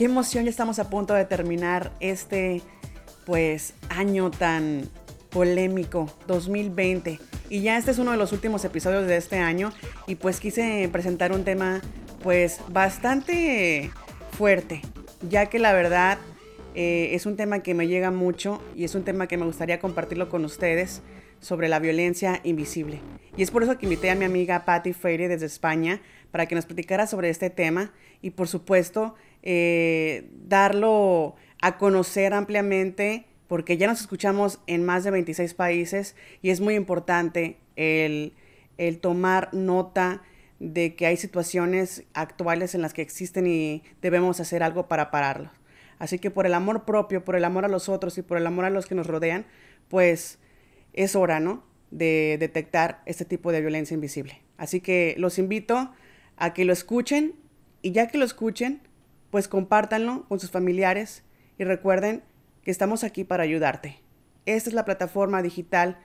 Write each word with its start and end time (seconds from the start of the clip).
Qué 0.00 0.06
emoción, 0.06 0.44
ya 0.44 0.50
estamos 0.50 0.78
a 0.78 0.88
punto 0.88 1.12
de 1.12 1.26
terminar 1.26 1.92
este 2.00 2.62
pues 3.26 3.74
año 3.90 4.30
tan 4.30 4.88
polémico 5.28 6.10
2020 6.26 7.20
y 7.50 7.60
ya 7.60 7.76
este 7.76 7.90
es 7.90 7.98
uno 7.98 8.12
de 8.12 8.16
los 8.16 8.32
últimos 8.32 8.64
episodios 8.64 9.06
de 9.06 9.18
este 9.18 9.36
año. 9.36 9.74
Y 10.06 10.14
pues 10.14 10.40
quise 10.40 10.88
presentar 10.90 11.32
un 11.32 11.44
tema 11.44 11.82
pues 12.22 12.62
bastante 12.70 13.90
fuerte 14.38 14.80
ya 15.28 15.50
que 15.50 15.58
la 15.58 15.74
verdad 15.74 16.16
eh, 16.74 17.10
es 17.12 17.26
un 17.26 17.36
tema 17.36 17.62
que 17.62 17.74
me 17.74 17.86
llega 17.86 18.10
mucho 18.10 18.62
y 18.74 18.84
es 18.84 18.94
un 18.94 19.04
tema 19.04 19.26
que 19.26 19.36
me 19.36 19.44
gustaría 19.44 19.80
compartirlo 19.80 20.30
con 20.30 20.46
ustedes 20.46 21.02
sobre 21.40 21.68
la 21.68 21.78
violencia 21.78 22.40
invisible. 22.42 23.00
Y 23.36 23.42
es 23.42 23.50
por 23.50 23.62
eso 23.62 23.76
que 23.76 23.84
invité 23.84 24.10
a 24.10 24.14
mi 24.14 24.24
amiga 24.24 24.64
Patty 24.64 24.94
Freire 24.94 25.28
desde 25.28 25.44
España 25.44 26.00
para 26.30 26.46
que 26.46 26.54
nos 26.54 26.64
platicara 26.66 27.06
sobre 27.06 27.28
este 27.28 27.50
tema. 27.50 27.92
Y 28.22 28.30
por 28.30 28.48
supuesto 28.48 29.14
eh, 29.42 30.30
darlo 30.46 31.36
a 31.62 31.78
conocer 31.78 32.34
ampliamente 32.34 33.26
porque 33.46 33.76
ya 33.76 33.86
nos 33.86 34.00
escuchamos 34.00 34.60
en 34.66 34.84
más 34.84 35.04
de 35.04 35.10
26 35.10 35.54
países 35.54 36.14
y 36.40 36.50
es 36.50 36.60
muy 36.60 36.74
importante 36.74 37.58
el, 37.76 38.34
el 38.78 39.00
tomar 39.00 39.52
nota 39.52 40.22
de 40.60 40.94
que 40.94 41.06
hay 41.06 41.16
situaciones 41.16 42.04
actuales 42.14 42.74
en 42.74 42.82
las 42.82 42.94
que 42.94 43.02
existen 43.02 43.46
y 43.46 43.82
debemos 44.02 44.40
hacer 44.40 44.62
algo 44.62 44.86
para 44.86 45.10
pararlo. 45.10 45.50
Así 45.98 46.18
que 46.18 46.30
por 46.30 46.46
el 46.46 46.54
amor 46.54 46.84
propio, 46.84 47.24
por 47.24 47.34
el 47.34 47.44
amor 47.44 47.64
a 47.64 47.68
los 47.68 47.88
otros 47.88 48.16
y 48.18 48.22
por 48.22 48.38
el 48.38 48.46
amor 48.46 48.66
a 48.66 48.70
los 48.70 48.86
que 48.86 48.94
nos 48.94 49.06
rodean, 49.06 49.46
pues 49.88 50.38
es 50.92 51.16
hora, 51.16 51.40
¿no? 51.40 51.64
De 51.90 52.36
detectar 52.38 53.02
este 53.06 53.24
tipo 53.24 53.52
de 53.52 53.60
violencia 53.60 53.94
invisible. 53.94 54.40
Así 54.56 54.80
que 54.80 55.14
los 55.18 55.38
invito 55.38 55.92
a 56.36 56.54
que 56.54 56.64
lo 56.64 56.72
escuchen 56.72 57.34
y 57.82 57.92
ya 57.92 58.08
que 58.08 58.18
lo 58.18 58.24
escuchen, 58.24 58.80
pues 59.30 59.48
compártanlo 59.48 60.26
con 60.28 60.40
sus 60.40 60.50
familiares 60.50 61.24
y 61.58 61.64
recuerden 61.64 62.22
que 62.62 62.70
estamos 62.70 63.04
aquí 63.04 63.24
para 63.24 63.44
ayudarte. 63.44 64.00
Esta 64.46 64.70
es 64.70 64.74
la 64.74 64.84
plataforma 64.84 65.42
digital 65.42 65.98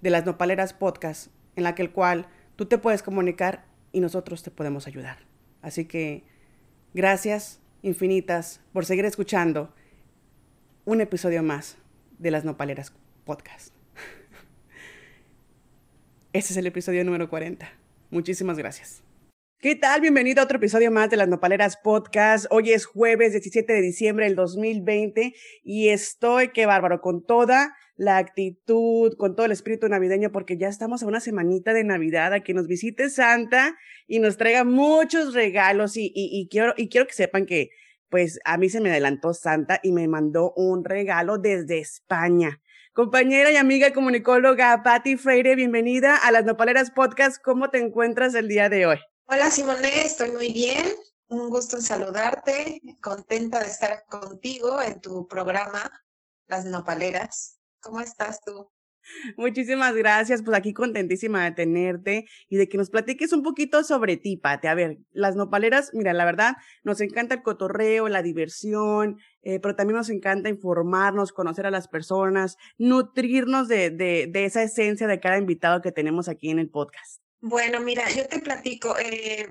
de 0.00 0.10
las 0.10 0.26
Nopaleras 0.26 0.72
Podcast 0.72 1.28
en 1.56 1.64
la 1.64 1.74
que 1.74 1.82
el 1.82 1.92
cual 1.92 2.26
tú 2.56 2.66
te 2.66 2.78
puedes 2.78 3.02
comunicar 3.02 3.64
y 3.92 4.00
nosotros 4.00 4.42
te 4.42 4.50
podemos 4.50 4.86
ayudar. 4.86 5.18
Así 5.60 5.84
que 5.84 6.24
gracias 6.94 7.60
infinitas 7.82 8.60
por 8.72 8.84
seguir 8.84 9.04
escuchando 9.04 9.72
un 10.84 11.00
episodio 11.00 11.42
más 11.42 11.76
de 12.18 12.30
las 12.30 12.44
Nopaleras 12.44 12.92
Podcast. 13.24 13.74
Este 16.32 16.52
es 16.52 16.56
el 16.56 16.66
episodio 16.66 17.04
número 17.04 17.28
40. 17.28 17.68
Muchísimas 18.10 18.58
gracias. 18.58 19.02
¿Qué 19.62 19.76
tal? 19.76 20.00
Bienvenido 20.00 20.40
a 20.40 20.44
otro 20.46 20.56
episodio 20.56 20.90
más 20.90 21.08
de 21.08 21.16
las 21.16 21.28
Nopaleras 21.28 21.76
Podcast. 21.76 22.46
Hoy 22.50 22.72
es 22.72 22.84
jueves 22.84 23.30
17 23.30 23.72
de 23.72 23.80
diciembre 23.80 24.24
del 24.24 24.34
2020 24.34 25.36
y 25.62 25.90
estoy, 25.90 26.48
qué 26.48 26.66
bárbaro, 26.66 27.00
con 27.00 27.24
toda 27.24 27.76
la 27.94 28.16
actitud, 28.16 29.16
con 29.16 29.36
todo 29.36 29.46
el 29.46 29.52
espíritu 29.52 29.88
navideño, 29.88 30.32
porque 30.32 30.58
ya 30.58 30.66
estamos 30.66 31.04
a 31.04 31.06
una 31.06 31.20
semanita 31.20 31.74
de 31.74 31.84
Navidad, 31.84 32.32
a 32.32 32.40
que 32.40 32.54
nos 32.54 32.66
visite 32.66 33.08
Santa 33.08 33.76
y 34.08 34.18
nos 34.18 34.36
traiga 34.36 34.64
muchos 34.64 35.32
regalos 35.32 35.96
y, 35.96 36.10
y, 36.12 36.48
quiero, 36.50 36.74
y 36.76 36.88
quiero 36.88 37.06
que 37.06 37.12
sepan 37.12 37.46
que 37.46 37.70
pues 38.08 38.40
a 38.44 38.58
mí 38.58 38.68
se 38.68 38.80
me 38.80 38.90
adelantó 38.90 39.32
Santa 39.32 39.78
y 39.80 39.92
me 39.92 40.08
mandó 40.08 40.52
un 40.56 40.84
regalo 40.84 41.38
desde 41.38 41.78
España. 41.78 42.60
Compañera 42.94 43.52
y 43.52 43.56
amiga 43.56 43.92
comunicóloga 43.92 44.82
Patti 44.82 45.16
Freire, 45.16 45.54
bienvenida 45.54 46.16
a 46.16 46.32
las 46.32 46.44
Nopaleras 46.44 46.90
Podcast. 46.90 47.40
¿Cómo 47.40 47.70
te 47.70 47.78
encuentras 47.78 48.34
el 48.34 48.48
día 48.48 48.68
de 48.68 48.86
hoy? 48.86 48.98
Hola 49.26 49.50
Simone, 49.50 50.02
estoy 50.04 50.30
muy 50.32 50.52
bien. 50.52 50.84
Un 51.28 51.48
gusto 51.48 51.76
en 51.76 51.82
saludarte. 51.82 52.80
Contenta 53.00 53.60
de 53.60 53.66
estar 53.66 54.04
contigo 54.06 54.82
en 54.82 55.00
tu 55.00 55.26
programa 55.26 55.90
Las 56.48 56.64
Nopaleras. 56.64 57.58
¿Cómo 57.80 58.00
estás 58.00 58.40
tú? 58.44 58.70
Muchísimas 59.36 59.94
gracias, 59.94 60.42
pues 60.42 60.56
aquí 60.56 60.72
contentísima 60.72 61.44
de 61.44 61.52
tenerte 61.52 62.26
y 62.48 62.56
de 62.56 62.68
que 62.68 62.78
nos 62.78 62.90
platiques 62.90 63.32
un 63.32 63.42
poquito 63.42 63.82
sobre 63.84 64.16
ti, 64.16 64.36
Pate. 64.36 64.68
A 64.68 64.74
ver, 64.74 64.98
las 65.10 65.34
nopaleras, 65.34 65.90
mira, 65.92 66.12
la 66.12 66.24
verdad, 66.24 66.56
nos 66.84 67.00
encanta 67.00 67.34
el 67.34 67.42
cotorreo, 67.42 68.08
la 68.08 68.22
diversión, 68.22 69.18
eh, 69.42 69.58
pero 69.60 69.74
también 69.74 69.96
nos 69.96 70.10
encanta 70.10 70.48
informarnos, 70.48 71.32
conocer 71.32 71.66
a 71.66 71.70
las 71.70 71.88
personas, 71.88 72.56
nutrirnos 72.78 73.68
de, 73.68 73.90
de, 73.90 74.28
de 74.30 74.44
esa 74.44 74.62
esencia 74.62 75.06
de 75.06 75.20
cada 75.20 75.38
invitado 75.38 75.80
que 75.80 75.92
tenemos 75.92 76.28
aquí 76.28 76.50
en 76.50 76.58
el 76.58 76.70
podcast. 76.70 77.21
Bueno, 77.44 77.80
mira, 77.80 78.08
yo 78.08 78.28
te 78.28 78.38
platico, 78.38 78.96
eh, 79.00 79.48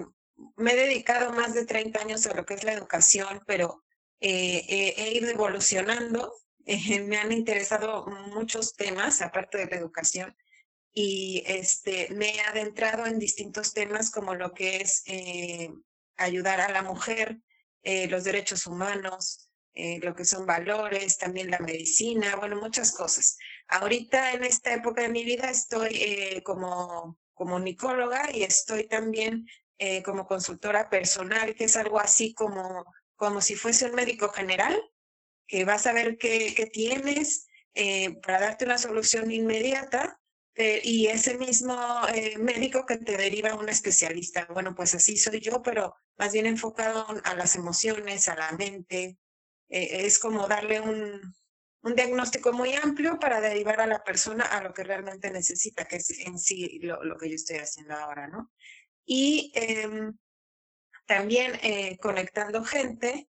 me 0.56 0.72
he 0.72 0.76
dedicado 0.78 1.34
más 1.34 1.54
de 1.54 1.66
30 1.66 2.00
años 2.00 2.26
a 2.26 2.34
lo 2.34 2.46
que 2.46 2.54
es 2.54 2.64
la 2.64 2.72
educación, 2.72 3.42
pero 3.46 3.84
eh, 4.22 4.94
he 4.96 5.12
ido 5.14 5.30
evolucionando, 5.30 6.34
eh, 6.66 7.02
me 7.02 7.18
han 7.18 7.34
interesado 7.34 8.06
muchos 8.34 8.78
temas 8.78 9.22
aparte 9.22 9.58
de 9.58 9.66
la 9.66 9.76
educación 9.76 10.34
y 10.94 11.44
este, 11.46 12.08
me 12.12 12.34
he 12.34 12.42
adentrado 12.42 13.06
en 13.08 13.20
distintos 13.20 13.74
temas 13.74 14.10
como 14.10 14.36
lo 14.36 14.54
que 14.54 14.78
es 14.78 15.04
ayudar 16.16 16.62
a 16.62 16.72
la 16.72 16.84
mujer, 16.84 17.42
los 17.84 18.24
derechos 18.24 18.68
humanos, 18.68 19.50
lo 19.74 20.16
que 20.16 20.26
son 20.26 20.46
valores, 20.46 21.18
también 21.18 21.50
la 21.52 21.60
medicina, 21.60 22.36
bueno, 22.36 22.58
muchas 22.58 22.92
cosas. 22.94 23.38
Ahorita 23.68 24.34
en 24.34 24.44
esta 24.44 24.74
época 24.74 25.02
de 25.02 25.10
mi 25.10 25.24
vida 25.24 25.50
estoy 25.50 26.42
como 26.44 27.18
como 27.21 27.21
nicóloga 27.60 28.30
y 28.34 28.44
estoy 28.44 28.88
también 28.88 29.46
eh, 29.78 30.04
como 30.04 30.28
consultora 30.28 30.90
personal, 30.90 31.56
que 31.56 31.64
es 31.64 31.76
algo 31.76 32.00
así 32.00 32.34
como, 32.34 32.86
como 33.16 33.42
si 33.42 33.56
fuese 33.56 33.88
un 33.88 33.96
médico 33.96 34.30
general, 34.30 34.80
que 35.48 35.66
vas 35.66 35.88
a 35.88 35.94
ver 35.94 36.18
qué, 36.18 36.54
qué 36.56 36.68
tienes 36.68 37.48
eh, 37.74 38.16
para 38.22 38.40
darte 38.40 38.66
una 38.66 38.78
solución 38.78 39.32
inmediata 39.32 40.20
eh, 40.56 40.82
y 40.84 41.08
ese 41.08 41.38
mismo 41.38 41.76
médico 42.40 42.86
que 42.86 42.98
te 42.98 43.18
deriva 43.18 43.50
a 43.50 43.56
un 43.56 43.70
especialista. 43.70 44.48
Bueno, 44.54 44.76
pues 44.76 44.94
así 44.94 45.18
soy 45.18 45.40
yo, 45.40 45.62
pero 45.62 45.96
más 46.18 46.34
bien 46.34 46.46
enfocado 46.46 47.08
a 47.24 47.34
las 47.34 47.56
emociones, 47.56 48.28
a 48.30 48.36
la 48.36 48.52
mente. 48.52 49.18
es 49.68 50.20
como 50.20 50.48
darle 50.48 50.80
un, 50.82 51.34
un 51.84 51.96
diagnóstico 51.96 52.54
muy 52.54 52.74
amplio 52.74 53.20
para 53.20 53.42
derivar 53.42 53.82
a 53.82 53.88
la 53.88 54.04
persona 54.04 54.46
a 54.46 54.62
lo 54.62 54.74
que 54.74 54.84
realmente 54.84 55.32
necesita, 55.32 55.86
que 55.86 55.98
es 55.98 56.10
en 56.20 56.38
sí 56.38 56.80
lo, 56.80 57.04
lo 57.04 57.18
que 57.18 57.30
yo 57.30 57.36
estoy 57.36 57.58
haciendo 57.58 57.96
ahora, 57.96 58.28
¿no? 58.28 58.52
Y 59.06 59.52
em, 59.56 60.16
también 61.08 61.60
eh, 61.64 61.98
conectando 62.00 62.64
gente, 62.64 63.28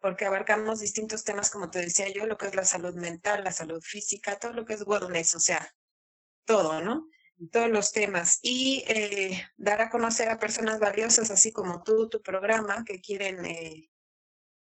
porque 0.00 0.26
abarcamos 0.26 0.80
distintos 0.80 1.24
temas, 1.24 1.50
como 1.50 1.70
te 1.70 1.78
decía 1.78 2.08
yo, 2.12 2.26
lo 2.26 2.36
que 2.36 2.48
es 2.48 2.54
la 2.54 2.64
salud 2.64 2.94
mental, 2.94 3.44
la 3.44 3.52
salud 3.52 3.80
física, 3.80 4.38
todo 4.38 4.52
lo 4.52 4.64
que 4.64 4.74
es 4.74 4.86
wellness, 4.86 5.34
o 5.34 5.40
sea, 5.40 5.74
todo, 6.44 6.82
¿no? 6.82 7.08
Todos 7.50 7.70
los 7.70 7.92
temas. 7.92 8.38
Y 8.42 8.84
eh, 8.88 9.42
dar 9.56 9.80
a 9.80 9.88
conocer 9.88 10.28
a 10.28 10.38
personas 10.38 10.78
valiosas, 10.80 11.30
así 11.30 11.52
como 11.52 11.82
tú, 11.82 12.08
tu 12.08 12.20
programa, 12.20 12.84
que 12.84 13.00
quieren, 13.00 13.44
eh, 13.46 13.88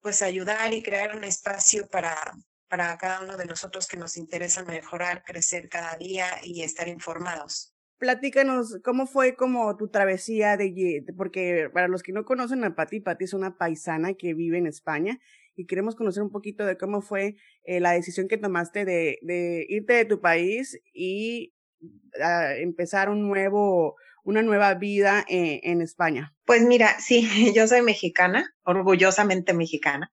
pues, 0.00 0.22
ayudar 0.22 0.74
y 0.74 0.82
crear 0.82 1.14
un 1.14 1.24
espacio 1.24 1.88
para 1.88 2.34
para 2.68 2.96
cada 2.98 3.22
uno 3.22 3.36
de 3.36 3.46
nosotros 3.46 3.86
que 3.86 3.96
nos 3.96 4.16
interesa 4.16 4.64
mejorar, 4.64 5.22
crecer 5.24 5.68
cada 5.68 5.96
día 5.96 6.26
y 6.42 6.62
estar 6.62 6.88
informados. 6.88 7.74
Platícanos, 7.98 8.78
¿cómo 8.84 9.06
fue 9.06 9.34
como 9.34 9.76
tu 9.76 9.88
travesía 9.88 10.56
de, 10.56 11.04
porque 11.16 11.68
para 11.72 11.88
los 11.88 12.04
que 12.04 12.12
no 12.12 12.24
conocen 12.24 12.62
a 12.62 12.76
Pati, 12.76 13.00
Pati 13.00 13.24
es 13.24 13.34
una 13.34 13.58
paisana 13.58 14.14
que 14.14 14.34
vive 14.34 14.58
en 14.58 14.68
España 14.68 15.18
y 15.56 15.66
queremos 15.66 15.96
conocer 15.96 16.22
un 16.22 16.30
poquito 16.30 16.64
de 16.64 16.78
cómo 16.78 17.02
fue 17.02 17.34
eh, 17.64 17.80
la 17.80 17.90
decisión 17.92 18.28
que 18.28 18.38
tomaste 18.38 18.84
de, 18.84 19.18
de 19.22 19.66
irte 19.68 19.94
de 19.94 20.04
tu 20.04 20.20
país 20.20 20.80
y 20.92 21.54
ah, 22.22 22.54
empezar 22.54 23.08
un 23.08 23.26
nuevo, 23.26 23.96
una 24.22 24.42
nueva 24.42 24.74
vida 24.74 25.24
en, 25.26 25.58
en 25.64 25.82
España. 25.82 26.36
Pues 26.44 26.62
mira, 26.62 27.00
sí, 27.00 27.28
yo 27.56 27.66
soy 27.66 27.82
mexicana, 27.82 28.54
orgullosamente 28.62 29.54
mexicana. 29.54 30.12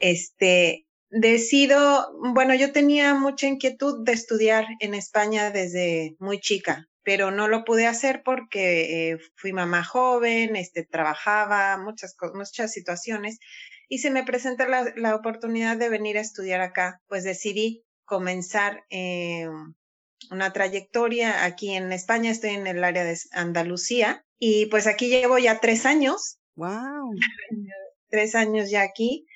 Este, 0.00 0.88
decido, 1.12 2.10
bueno, 2.32 2.54
yo 2.54 2.72
tenía 2.72 3.14
mucha 3.14 3.46
inquietud 3.46 4.02
de 4.04 4.12
estudiar 4.12 4.66
en 4.80 4.94
España 4.94 5.50
desde 5.50 6.16
muy 6.18 6.40
chica, 6.40 6.88
pero 7.02 7.30
no 7.30 7.48
lo 7.48 7.64
pude 7.64 7.86
hacer 7.86 8.22
porque 8.24 9.10
eh, 9.10 9.18
fui 9.36 9.52
mamá 9.52 9.84
joven, 9.84 10.56
este, 10.56 10.84
trabajaba, 10.84 11.76
muchas, 11.76 12.16
muchas 12.34 12.72
situaciones, 12.72 13.38
y 13.88 13.98
se 13.98 14.10
me 14.10 14.24
presentó 14.24 14.66
la, 14.66 14.90
la, 14.96 15.14
oportunidad 15.14 15.76
de 15.76 15.90
venir 15.90 16.16
a 16.16 16.22
estudiar 16.22 16.62
acá, 16.62 17.02
pues 17.08 17.24
decidí 17.24 17.84
comenzar 18.06 18.84
eh, 18.88 19.48
una 20.30 20.52
trayectoria 20.54 21.44
aquí 21.44 21.74
en 21.74 21.92
España, 21.92 22.30
estoy 22.30 22.50
en 22.50 22.66
el 22.66 22.82
área 22.82 23.04
de 23.04 23.18
Andalucía, 23.32 24.24
y 24.38 24.66
pues 24.66 24.86
aquí 24.86 25.08
llevo 25.08 25.38
ya 25.38 25.60
tres 25.60 25.84
años. 25.84 26.38
¡Wow! 26.56 27.12
tres 28.08 28.34
años 28.34 28.70
ya 28.70 28.82
aquí. 28.82 29.26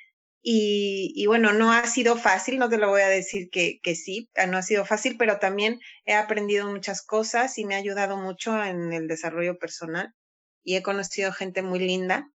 Y, 0.42 1.24
bueno, 1.26 1.52
no 1.52 1.72
ha 1.72 1.84
sido 1.86 2.16
fácil, 2.16 2.58
no 2.58 2.68
te 2.68 2.78
lo 2.78 2.88
voy 2.88 3.00
a 3.00 3.08
decir 3.08 3.50
que, 3.50 3.80
que 3.82 3.96
sí, 3.96 4.30
ah, 4.36 4.46
no 4.46 4.58
ha 4.58 4.62
sido 4.62 4.84
fácil, 4.84 5.16
pero 5.18 5.38
también 5.40 5.80
he 6.04 6.14
aprendido 6.14 6.70
muchas 6.70 7.02
cosas 7.02 7.58
y 7.58 7.64
me 7.64 7.74
ha 7.74 7.78
ayudado 7.78 8.16
mucho 8.16 8.62
en 8.62 8.92
el 8.92 9.08
desarrollo 9.08 9.58
personal 9.58 10.14
y 10.62 10.76
he 10.76 10.82
conocido 10.82 11.32
gente 11.32 11.62
muy 11.62 11.80
linda. 11.80 12.30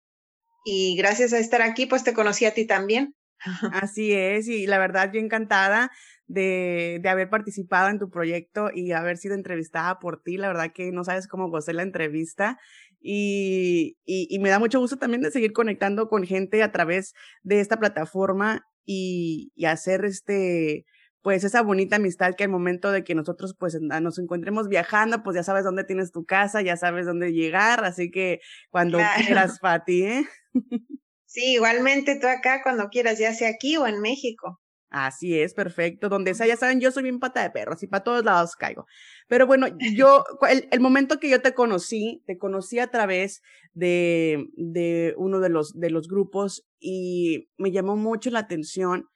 y 0.64 0.96
gracias 0.96 1.32
a 1.32 1.38
estar 1.38 1.62
aquí, 1.62 1.86
pues 1.86 2.04
te 2.04 2.14
conocí 2.14 2.44
a 2.44 2.54
ti 2.54 2.66
también. 2.66 3.14
Así 3.72 4.12
es, 4.12 4.48
y 4.48 4.66
la 4.66 4.78
verdad 4.78 5.10
yo 5.12 5.20
encantada 5.20 5.90
de, 6.26 6.98
de, 7.00 7.08
haber 7.08 7.30
participado 7.30 7.88
en 7.88 7.98
tu 7.98 8.10
proyecto 8.10 8.70
y 8.74 8.92
haber 8.92 9.16
sido 9.16 9.34
entrevistada 9.34 9.98
por 9.98 10.22
ti. 10.22 10.36
La 10.36 10.48
verdad 10.48 10.72
que 10.74 10.92
no 10.92 11.04
sabes 11.04 11.28
cómo 11.28 11.48
gocé 11.48 11.72
la 11.72 11.82
entrevista 11.82 12.58
y, 13.00 13.96
y, 14.04 14.26
y, 14.30 14.38
me 14.38 14.50
da 14.50 14.58
mucho 14.58 14.80
gusto 14.80 14.96
también 14.96 15.22
de 15.22 15.30
seguir 15.30 15.52
conectando 15.52 16.08
con 16.08 16.24
gente 16.24 16.62
a 16.62 16.72
través 16.72 17.14
de 17.42 17.60
esta 17.60 17.78
plataforma 17.78 18.66
y, 18.84 19.52
y 19.54 19.66
hacer 19.66 20.04
este, 20.04 20.84
pues 21.22 21.44
esa 21.44 21.62
bonita 21.62 21.96
amistad 21.96 22.34
que 22.34 22.44
al 22.44 22.50
momento 22.50 22.90
de 22.90 23.04
que 23.04 23.14
nosotros 23.14 23.54
pues 23.58 23.78
nos 23.80 24.18
encontremos 24.18 24.68
viajando, 24.68 25.22
pues 25.22 25.36
ya 25.36 25.42
sabes 25.42 25.64
dónde 25.64 25.84
tienes 25.84 26.10
tu 26.12 26.24
casa, 26.24 26.62
ya 26.62 26.76
sabes 26.76 27.06
dónde 27.06 27.32
llegar, 27.32 27.84
así 27.84 28.10
que 28.10 28.40
cuando 28.70 28.98
quieras, 29.16 29.58
Pati, 29.60 30.02
¿eh? 30.04 30.28
Sí, 31.30 31.52
igualmente 31.52 32.18
tú 32.18 32.26
acá 32.26 32.62
cuando 32.62 32.88
quieras, 32.88 33.18
ya 33.18 33.34
sea 33.34 33.50
aquí 33.50 33.76
o 33.76 33.86
en 33.86 34.00
México. 34.00 34.58
Así 34.90 35.38
es, 35.38 35.52
perfecto. 35.52 36.08
Donde 36.08 36.34
sea, 36.34 36.46
ya 36.46 36.56
saben, 36.56 36.80
yo 36.80 36.90
soy 36.90 37.02
bien 37.02 37.20
pata 37.20 37.42
de 37.42 37.50
perro, 37.50 37.74
así 37.74 37.86
para 37.86 38.04
todos 38.04 38.24
lados 38.24 38.56
caigo. 38.56 38.86
Pero 39.28 39.46
bueno, 39.46 39.66
yo, 39.94 40.24
el, 40.50 40.68
el, 40.70 40.80
momento 40.80 41.20
que 41.20 41.28
yo 41.28 41.42
te 41.42 41.52
conocí, 41.52 42.22
te 42.26 42.38
conocí 42.38 42.78
a 42.78 42.90
través 42.90 43.42
de, 43.74 44.46
de 44.56 45.14
uno 45.18 45.40
de 45.40 45.50
los, 45.50 45.78
de 45.78 45.90
los 45.90 46.08
grupos 46.08 46.66
y 46.80 47.48
me 47.58 47.70
llamó 47.70 47.96
mucho 47.96 48.30
la 48.30 48.40
atención 48.40 49.08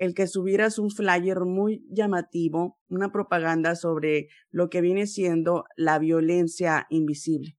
el 0.00 0.14
que 0.14 0.26
subieras 0.26 0.78
un 0.78 0.90
flyer 0.90 1.40
muy 1.40 1.84
llamativo, 1.90 2.78
una 2.88 3.12
propaganda 3.12 3.76
sobre 3.76 4.28
lo 4.50 4.70
que 4.70 4.80
viene 4.80 5.06
siendo 5.06 5.64
la 5.76 5.98
violencia 5.98 6.86
invisible. 6.88 7.59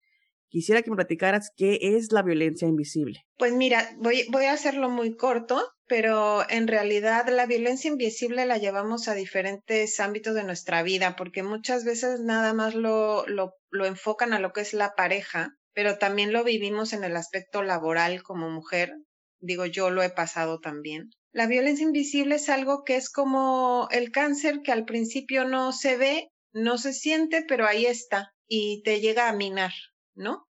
Quisiera 0.50 0.82
que 0.82 0.91
me 0.91 0.97
platicaras 0.97 1.52
qué 1.56 1.79
es 1.81 2.11
la 2.12 2.23
violencia 2.23 2.69
invisible. 2.69 3.25
Pues 3.38 3.55
mira, 3.55 3.88
voy, 3.99 4.44
a 4.44 4.52
hacerlo 4.52 4.91
muy 4.91 5.17
corto, 5.17 5.62
pero 5.87 6.49
en 6.50 6.67
realidad 6.67 7.29
la 7.29 7.47
violencia 7.47 7.88
invisible 7.88 8.44
la 8.47 8.58
llevamos 8.58 9.08
a 9.08 9.14
diferentes 9.14 10.00
ámbitos 10.00 10.35
de 10.35 10.44
nuestra 10.44 10.82
vida, 10.82 11.14
porque 11.17 11.43
muchas 11.44 11.85
veces 11.85 12.20
nada 12.20 12.52
más 12.52 12.75
lo, 12.75 13.25
lo 13.26 13.87
enfocan 13.87 14.32
a 14.32 14.41
lo 14.41 14.52
que 14.52 14.62
es 14.62 14.75
la 14.75 14.94
pareja, 14.97 15.56
pero 15.73 15.99
también 15.99 16.32
lo 16.32 16.43
vivimos 16.44 16.93
en 16.93 17.05
el 17.05 17.17
aspecto 17.17 17.62
laboral 17.62 18.23
como 18.23 18.50
mujer. 18.50 18.93
Digo, 19.38 19.67
yo 19.67 19.91
lo 19.91 20.02
he 20.02 20.11
pasado 20.11 20.58
también. 20.58 21.11
La 21.32 21.47
violencia 21.47 21.85
invisible 21.85 22.35
es 22.35 22.49
algo 22.49 22.82
que 22.82 22.97
es 22.97 23.08
como 23.08 23.87
el 23.93 24.11
cáncer 24.11 24.62
que 24.64 24.73
al 24.73 24.85
principio 24.85 25.44
no 25.44 25.73
se 25.73 25.97
ve, 25.97 26.29
no 26.52 26.76
se 26.76 26.93
siente, 26.93 27.44
pero 27.47 27.67
ahí 27.67 27.87
está 27.87 28.32
y 28.49 28.82
te 28.82 29.00
llega 29.00 29.29
a 29.29 29.32
minar, 29.32 29.70
¿no? 30.15 30.47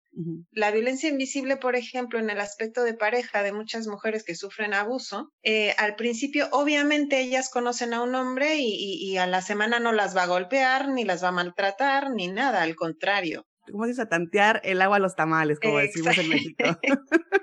La 0.51 0.71
violencia 0.71 1.09
invisible, 1.09 1.55
por 1.55 1.77
ejemplo, 1.77 2.19
en 2.19 2.29
el 2.29 2.41
aspecto 2.41 2.83
de 2.83 2.93
pareja 2.93 3.43
de 3.43 3.53
muchas 3.53 3.87
mujeres 3.87 4.25
que 4.25 4.35
sufren 4.35 4.73
abuso, 4.73 5.31
eh, 5.41 5.73
al 5.77 5.95
principio 5.95 6.49
obviamente 6.51 7.21
ellas 7.21 7.49
conocen 7.49 7.93
a 7.93 8.01
un 8.01 8.13
hombre 8.15 8.57
y, 8.57 8.75
y, 8.75 9.17
a 9.17 9.25
la 9.25 9.41
semana 9.41 9.79
no 9.79 9.93
las 9.93 10.15
va 10.15 10.23
a 10.23 10.27
golpear, 10.27 10.89
ni 10.89 11.05
las 11.05 11.23
va 11.23 11.29
a 11.29 11.33
maltratar, 11.33 12.11
ni 12.11 12.27
nada, 12.27 12.61
al 12.61 12.75
contrario. 12.75 13.45
¿Cómo 13.71 13.85
dices? 13.85 14.05
A 14.05 14.09
tantear 14.09 14.59
el 14.65 14.81
agua 14.81 14.97
a 14.97 14.99
los 14.99 15.15
tamales, 15.15 15.59
como 15.61 15.77
decimos 15.77 16.17
en 16.17 16.29
México. 16.29 16.63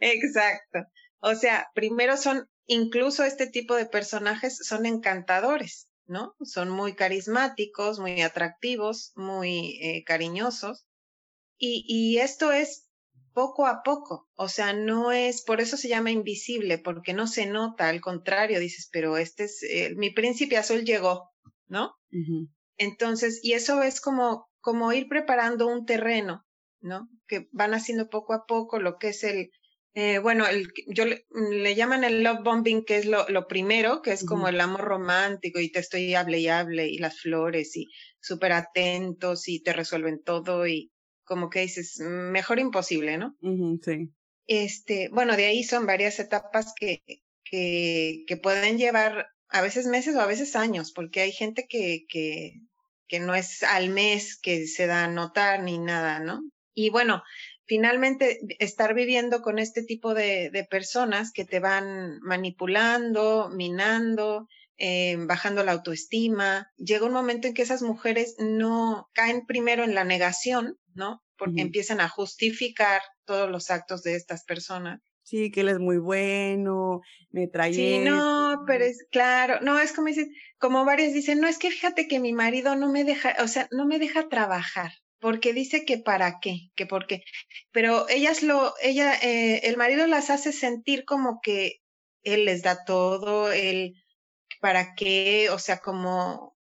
Exacto. 0.00 0.78
O 1.20 1.34
sea, 1.34 1.68
primero 1.74 2.16
son 2.16 2.48
incluso 2.66 3.24
este 3.24 3.46
tipo 3.46 3.74
de 3.74 3.86
personajes 3.86 4.58
son 4.58 4.86
encantadores, 4.86 5.88
¿no? 6.06 6.34
Son 6.42 6.70
muy 6.70 6.94
carismáticos, 6.94 7.98
muy 7.98 8.22
atractivos, 8.22 9.12
muy 9.16 9.78
eh, 9.82 10.04
cariñosos. 10.04 10.86
Y, 11.58 11.84
y 11.86 12.18
esto 12.18 12.52
es 12.52 12.86
poco 13.36 13.66
a 13.66 13.82
poco, 13.82 14.30
o 14.34 14.48
sea, 14.48 14.72
no 14.72 15.12
es, 15.12 15.42
por 15.42 15.60
eso 15.60 15.76
se 15.76 15.88
llama 15.88 16.10
invisible, 16.10 16.78
porque 16.78 17.12
no 17.12 17.26
se 17.26 17.44
nota, 17.44 17.90
al 17.90 18.00
contrario, 18.00 18.58
dices, 18.58 18.88
pero 18.90 19.18
este 19.18 19.44
es, 19.44 19.62
eh, 19.62 19.92
mi 19.94 20.08
príncipe 20.08 20.56
azul 20.56 20.86
llegó, 20.86 21.28
¿no? 21.66 21.92
Entonces, 22.78 23.40
y 23.42 23.52
eso 23.52 23.82
es 23.82 24.00
como, 24.00 24.48
como 24.62 24.90
ir 24.94 25.06
preparando 25.06 25.66
un 25.66 25.84
terreno, 25.84 26.46
¿no? 26.80 27.10
Que 27.28 27.46
van 27.52 27.74
haciendo 27.74 28.08
poco 28.08 28.32
a 28.32 28.46
poco 28.46 28.80
lo 28.80 28.96
que 28.96 29.08
es 29.08 29.22
el, 29.22 29.50
eh, 29.92 30.18
bueno, 30.18 30.46
el, 30.46 30.72
yo 30.88 31.04
le, 31.04 31.26
le, 31.30 31.74
llaman 31.74 32.04
el 32.04 32.22
love 32.22 32.42
bombing, 32.42 32.86
que 32.86 32.96
es 32.96 33.04
lo, 33.04 33.28
lo 33.28 33.46
primero, 33.48 34.00
que 34.00 34.12
es 34.12 34.22
uh 34.22 34.24
-huh. 34.24 34.28
como 34.28 34.48
el 34.48 34.60
amor 34.62 34.80
romántico 34.80 35.60
y 35.60 35.70
te 35.70 35.80
estoy 35.80 36.14
hable 36.14 36.38
y 36.38 36.48
hable 36.48 36.88
y 36.88 36.96
las 36.96 37.20
flores 37.20 37.76
y 37.76 37.88
súper 38.18 38.52
atentos 38.52 39.46
y 39.46 39.62
te 39.62 39.74
resuelven 39.74 40.22
todo 40.24 40.66
y 40.66 40.90
como 41.26 41.50
que 41.50 41.60
dices, 41.60 41.98
mejor 42.00 42.58
imposible, 42.58 43.18
¿no? 43.18 43.36
Uh 43.42 43.50
-huh, 43.50 43.80
sí. 43.84 44.10
Este, 44.46 45.08
bueno, 45.10 45.36
de 45.36 45.46
ahí 45.46 45.64
son 45.64 45.86
varias 45.86 46.18
etapas 46.18 46.72
que, 46.78 47.02
que, 47.44 48.24
que 48.26 48.36
pueden 48.36 48.78
llevar 48.78 49.26
a 49.48 49.60
veces 49.60 49.86
meses 49.86 50.16
o 50.16 50.20
a 50.20 50.26
veces 50.26 50.56
años, 50.56 50.92
porque 50.92 51.20
hay 51.20 51.32
gente 51.32 51.66
que, 51.68 52.04
que, 52.08 52.60
que 53.08 53.20
no 53.20 53.34
es 53.34 53.62
al 53.62 53.90
mes 53.90 54.38
que 54.40 54.66
se 54.66 54.86
da 54.86 55.04
a 55.04 55.08
notar 55.08 55.62
ni 55.62 55.78
nada, 55.78 56.20
¿no? 56.20 56.42
Y 56.74 56.90
bueno, 56.90 57.22
finalmente 57.64 58.40
estar 58.58 58.94
viviendo 58.94 59.42
con 59.42 59.58
este 59.58 59.82
tipo 59.82 60.14
de, 60.14 60.50
de 60.50 60.64
personas 60.64 61.32
que 61.32 61.44
te 61.44 61.58
van 61.58 62.20
manipulando, 62.20 63.50
minando, 63.52 64.48
eh, 64.78 65.16
bajando 65.18 65.64
la 65.64 65.72
autoestima, 65.72 66.70
llega 66.76 67.06
un 67.06 67.12
momento 67.12 67.48
en 67.48 67.54
que 67.54 67.62
esas 67.62 67.82
mujeres 67.82 68.36
no 68.38 69.08
caen 69.14 69.46
primero 69.46 69.84
en 69.84 69.94
la 69.94 70.04
negación, 70.04 70.78
¿no? 70.96 71.22
Porque 71.36 71.54
uh 71.54 71.58
-huh. 71.58 71.66
empiezan 71.66 72.00
a 72.00 72.08
justificar 72.08 73.02
todos 73.24 73.50
los 73.50 73.70
actos 73.70 74.02
de 74.02 74.16
estas 74.16 74.44
personas. 74.44 75.00
Sí, 75.22 75.50
que 75.50 75.62
él 75.62 75.68
es 75.68 75.78
muy 75.80 75.98
bueno, 75.98 77.00
me 77.30 77.48
trae. 77.48 77.74
Sí, 77.74 77.98
no, 77.98 78.62
pero 78.66 78.84
es 78.84 79.06
claro, 79.10 79.58
no, 79.60 79.78
es 79.80 79.92
como 79.92 80.06
dicen, 80.06 80.32
como 80.58 80.84
varios 80.84 81.12
dicen, 81.12 81.40
no, 81.40 81.48
es 81.48 81.58
que 81.58 81.70
fíjate 81.70 82.06
que 82.06 82.20
mi 82.20 82.32
marido 82.32 82.76
no 82.76 82.90
me 82.90 83.02
deja, 83.02 83.34
o 83.40 83.48
sea, 83.48 83.68
no 83.72 83.86
me 83.86 83.98
deja 83.98 84.28
trabajar 84.28 84.92
porque 85.20 85.52
dice 85.52 85.84
que 85.84 85.98
para 85.98 86.38
qué, 86.40 86.70
que 86.74 86.86
por 86.86 87.06
qué. 87.06 87.22
Pero 87.72 88.08
ellas 88.08 88.42
lo, 88.42 88.74
ella, 88.80 89.14
eh, 89.14 89.60
el 89.64 89.76
marido 89.76 90.06
las 90.06 90.30
hace 90.30 90.52
sentir 90.52 91.04
como 91.04 91.40
que 91.42 91.80
él 92.22 92.44
les 92.44 92.62
da 92.62 92.84
todo, 92.84 93.50
él, 93.52 93.94
para 94.60 94.94
qué, 94.94 95.48
o 95.50 95.58
sea, 95.58 95.78
como, 95.78 96.55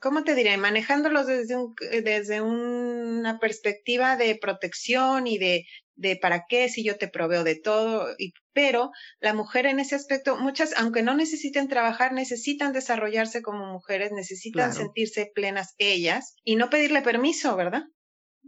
¿cómo 0.00 0.24
te 0.24 0.34
diré? 0.34 0.56
Manejándolos 0.56 1.26
desde, 1.26 1.56
un, 1.56 1.74
desde 2.04 2.40
una 2.40 3.38
perspectiva 3.38 4.16
de 4.16 4.38
protección 4.40 5.26
y 5.26 5.38
de, 5.38 5.66
de 5.94 6.16
para 6.16 6.46
qué 6.48 6.68
si 6.68 6.84
yo 6.84 6.96
te 6.96 7.08
proveo 7.08 7.44
de 7.44 7.56
todo, 7.56 8.08
y, 8.18 8.32
pero 8.52 8.90
la 9.20 9.34
mujer 9.34 9.66
en 9.66 9.80
ese 9.80 9.94
aspecto, 9.94 10.36
muchas, 10.36 10.74
aunque 10.76 11.02
no 11.02 11.14
necesiten 11.14 11.68
trabajar, 11.68 12.12
necesitan 12.12 12.72
desarrollarse 12.72 13.42
como 13.42 13.66
mujeres, 13.66 14.12
necesitan 14.12 14.70
claro. 14.70 14.84
sentirse 14.84 15.30
plenas 15.34 15.74
ellas 15.78 16.34
y 16.44 16.56
no 16.56 16.70
pedirle 16.70 17.02
permiso, 17.02 17.56
¿verdad? 17.56 17.84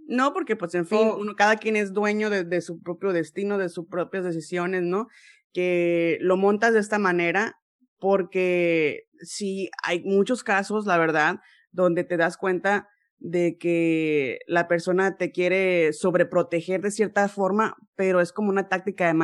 No, 0.06 0.32
porque 0.32 0.56
pues 0.56 0.74
en 0.74 0.86
fin, 0.86 1.12
uno, 1.16 1.34
cada 1.34 1.56
quien 1.56 1.76
es 1.76 1.92
dueño 1.92 2.28
de, 2.28 2.44
de, 2.44 2.60
su 2.60 2.80
propio 2.80 3.12
destino, 3.12 3.56
de 3.58 3.68
sus 3.68 3.86
propias 3.86 4.24
decisiones, 4.24 4.82
¿no? 4.82 5.06
Que 5.52 6.18
lo 6.20 6.36
montas 6.36 6.74
de 6.74 6.80
esta 6.80 6.98
manera 6.98 7.56
porque 8.04 9.08
sí 9.23 9.70
hay 9.82 10.02
muchos 10.04 10.44
casos, 10.44 10.84
la 10.84 10.99
verdad, 10.99 11.37
donde 11.70 12.04
te 12.04 12.18
das 12.18 12.37
cuenta 12.37 12.87
de 13.16 13.56
que 13.56 14.40
la 14.46 14.68
persona 14.68 15.16
te 15.16 15.32
quiere 15.32 15.94
sobreproteger 15.94 16.82
de 16.82 16.90
cierta 16.90 17.26
forma, 17.30 17.78
pero 17.96 18.20
es 18.20 18.30
como 18.34 18.50
una 18.50 18.68
táctica 18.68 19.06
de, 19.06 19.14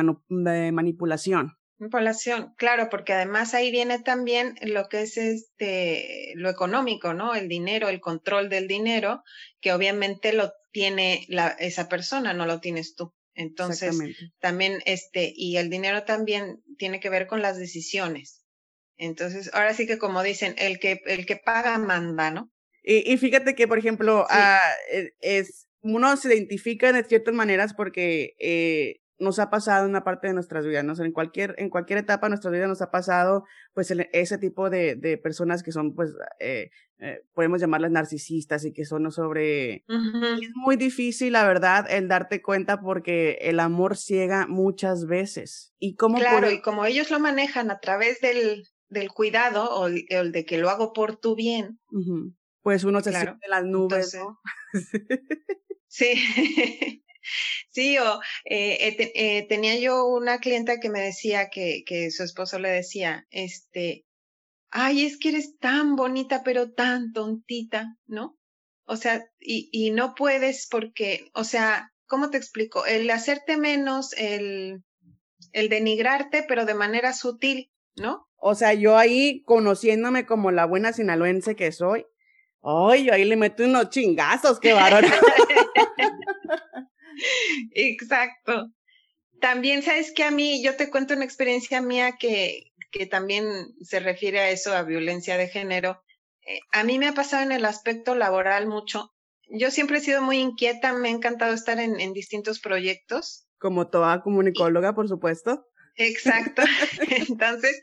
manipulación. 0.71 1.59
Manipulación, 1.77 2.55
claro, 2.57 2.89
porque 2.89 3.13
además 3.13 3.53
ahí 3.53 3.69
viene 3.69 3.99
también 3.99 4.55
lo 4.63 4.89
que 4.89 5.03
es 5.03 5.15
este 5.17 6.33
lo 6.33 6.49
económico, 6.49 7.13
¿no? 7.13 7.35
El 7.35 7.49
dinero, 7.49 7.87
el 7.87 8.01
control 8.01 8.49
del 8.49 8.67
dinero, 8.67 9.21
que 9.59 9.73
obviamente 9.73 10.33
lo 10.33 10.53
tiene 10.71 11.27
la, 11.29 11.49
esa 11.49 11.87
persona, 11.87 12.33
no 12.33 12.47
lo 12.47 12.59
tienes 12.61 12.95
tú. 12.95 13.13
Entonces, 13.35 13.95
también 14.39 14.79
este, 14.85 15.31
y 15.35 15.57
el 15.57 15.69
dinero 15.69 16.03
también 16.03 16.63
tiene 16.79 16.99
que 16.99 17.11
ver 17.11 17.27
con 17.27 17.43
las 17.43 17.59
decisiones. 17.59 18.40
Entonces, 19.01 19.49
ahora 19.53 19.73
sí 19.73 19.87
que 19.87 19.97
como 19.97 20.21
dicen, 20.21 20.53
el 20.59 20.77
que, 20.79 21.01
el 21.07 21.25
que 21.25 21.35
paga 21.35 21.79
manda, 21.79 22.29
¿no? 22.29 22.51
Y, 22.83 23.11
y 23.11 23.17
fíjate 23.17 23.55
que, 23.55 23.67
por 23.67 23.79
ejemplo, 23.79 24.27
sí. 24.29 24.37
uh, 24.37 25.07
es, 25.21 25.67
uno 25.81 26.15
se 26.17 26.35
identifica 26.35 26.93
de 26.93 27.03
ciertas 27.03 27.33
maneras 27.33 27.73
porque 27.73 28.35
eh, 28.39 28.97
nos 29.17 29.39
ha 29.39 29.49
pasado 29.49 29.85
en 29.85 29.89
una 29.89 30.03
parte 30.03 30.27
de 30.27 30.35
nuestras 30.35 30.67
vidas, 30.67 30.83
¿no? 30.83 30.93
O 30.93 30.95
sea, 30.95 31.07
en 31.07 31.13
cualquier, 31.13 31.55
en 31.57 31.71
cualquier 31.71 31.97
etapa 31.97 32.27
de 32.27 32.29
nuestra 32.29 32.51
vida 32.51 32.67
nos 32.67 32.83
ha 32.83 32.91
pasado, 32.91 33.43
pues, 33.73 33.89
el, 33.89 34.07
ese 34.13 34.37
tipo 34.37 34.69
de, 34.69 34.95
de 34.95 35.17
personas 35.17 35.63
que 35.63 35.71
son, 35.71 35.95
pues, 35.95 36.11
eh, 36.39 36.69
eh, 36.99 37.23
podemos 37.33 37.59
llamarlas 37.59 37.89
narcisistas 37.89 38.65
y 38.65 38.71
que 38.71 38.85
son 38.85 39.11
sobre... 39.11 39.83
Uh 39.89 39.93
-huh. 39.93 40.43
Es 40.43 40.51
muy 40.53 40.75
difícil, 40.75 41.33
la 41.33 41.47
verdad, 41.47 41.87
el 41.89 42.07
darte 42.07 42.43
cuenta 42.43 42.79
porque 42.81 43.39
el 43.41 43.59
amor 43.59 43.97
ciega 43.97 44.45
muchas 44.45 45.07
veces. 45.07 45.73
Y 45.79 45.95
cómo 45.95 46.19
claro, 46.19 46.51
y 46.51 46.61
como 46.61 46.85
ellos 46.85 47.09
lo 47.09 47.19
manejan 47.19 47.71
a 47.71 47.79
través 47.79 48.21
del, 48.21 48.67
del 48.91 49.09
cuidado 49.09 49.69
o 49.71 49.87
el, 49.87 50.05
el 50.09 50.31
de 50.31 50.45
que 50.45 50.59
lo 50.59 50.69
hago 50.69 50.93
por 50.93 51.17
tu 51.17 51.35
bien, 51.35 51.79
uh 51.91 51.99
-huh 51.99 52.35
pues 52.61 52.83
uno 52.83 53.01
se 53.01 53.09
claro. 53.09 53.31
siente 53.31 53.45
en 53.45 53.51
las 53.51 53.63
nubes, 53.63 54.13
Entonces, 54.13 54.21
¿no? 54.21 54.39
sí. 55.87 56.13
Sí, 57.69 57.99
o 57.99 58.19
eh, 58.45 59.11
eh, 59.13 59.45
tenía 59.47 59.77
yo 59.77 60.07
una 60.07 60.39
clienta 60.39 60.79
que 60.79 60.89
me 60.89 60.99
decía 61.01 61.49
que, 61.49 61.83
que 61.85 62.09
su 62.09 62.23
esposo 62.23 62.57
le 62.57 62.69
decía, 62.69 63.27
este, 63.29 64.05
ay, 64.71 65.05
es 65.05 65.19
que 65.19 65.29
eres 65.29 65.57
tan 65.59 65.95
bonita, 65.95 66.41
pero 66.43 66.73
tan 66.73 67.13
tontita, 67.13 67.95
¿no? 68.07 68.39
O 68.85 68.97
sea, 68.97 69.23
y, 69.39 69.69
y 69.71 69.91
no 69.91 70.15
puedes 70.15 70.67
porque, 70.67 71.29
o 71.35 71.43
sea, 71.43 71.93
¿cómo 72.07 72.31
te 72.31 72.37
explico? 72.37 72.87
El 72.87 73.07
hacerte 73.11 73.55
menos, 73.55 74.13
el, 74.17 74.83
el 75.53 75.69
denigrarte, 75.69 76.43
pero 76.45 76.65
de 76.65 76.73
manera 76.73 77.13
sutil, 77.13 77.71
¿no? 77.95 78.27
O 78.43 78.55
sea, 78.55 78.73
yo 78.73 78.97
ahí 78.97 79.43
conociéndome 79.43 80.25
como 80.25 80.49
la 80.49 80.65
buena 80.65 80.93
sinaloense 80.93 81.55
que 81.55 81.71
soy, 81.71 82.07
ay, 82.63 83.05
yo 83.05 83.13
ahí 83.13 83.23
le 83.23 83.35
meto 83.35 83.63
unos 83.63 83.91
chingazos, 83.91 84.59
qué 84.59 84.73
varón. 84.73 85.05
Exacto. 87.75 88.71
También 89.39 89.83
sabes 89.83 90.11
que 90.11 90.23
a 90.23 90.31
mí, 90.31 90.63
yo 90.63 90.75
te 90.75 90.89
cuento 90.89 91.13
una 91.13 91.23
experiencia 91.23 91.81
mía 91.81 92.17
que, 92.19 92.71
que 92.91 93.05
también 93.05 93.45
se 93.81 93.99
refiere 93.99 94.39
a 94.39 94.49
eso, 94.49 94.73
a 94.75 94.81
violencia 94.81 95.37
de 95.37 95.47
género. 95.47 96.01
Eh, 96.47 96.61
a 96.71 96.83
mí 96.83 96.97
me 96.97 97.07
ha 97.07 97.13
pasado 97.13 97.43
en 97.43 97.51
el 97.51 97.63
aspecto 97.65 98.15
laboral 98.15 98.65
mucho. 98.65 99.13
Yo 99.49 99.69
siempre 99.69 99.99
he 99.99 100.01
sido 100.01 100.23
muy 100.23 100.39
inquieta, 100.39 100.93
me 100.93 101.09
ha 101.09 101.11
encantado 101.11 101.53
estar 101.53 101.79
en, 101.79 101.99
en 101.99 102.11
distintos 102.13 102.59
proyectos. 102.59 103.45
Como 103.59 103.87
toda 103.87 104.23
comunicóloga, 104.23 104.95
por 104.95 105.07
supuesto. 105.07 105.67
Exacto. 105.95 106.61
Entonces, 107.27 107.81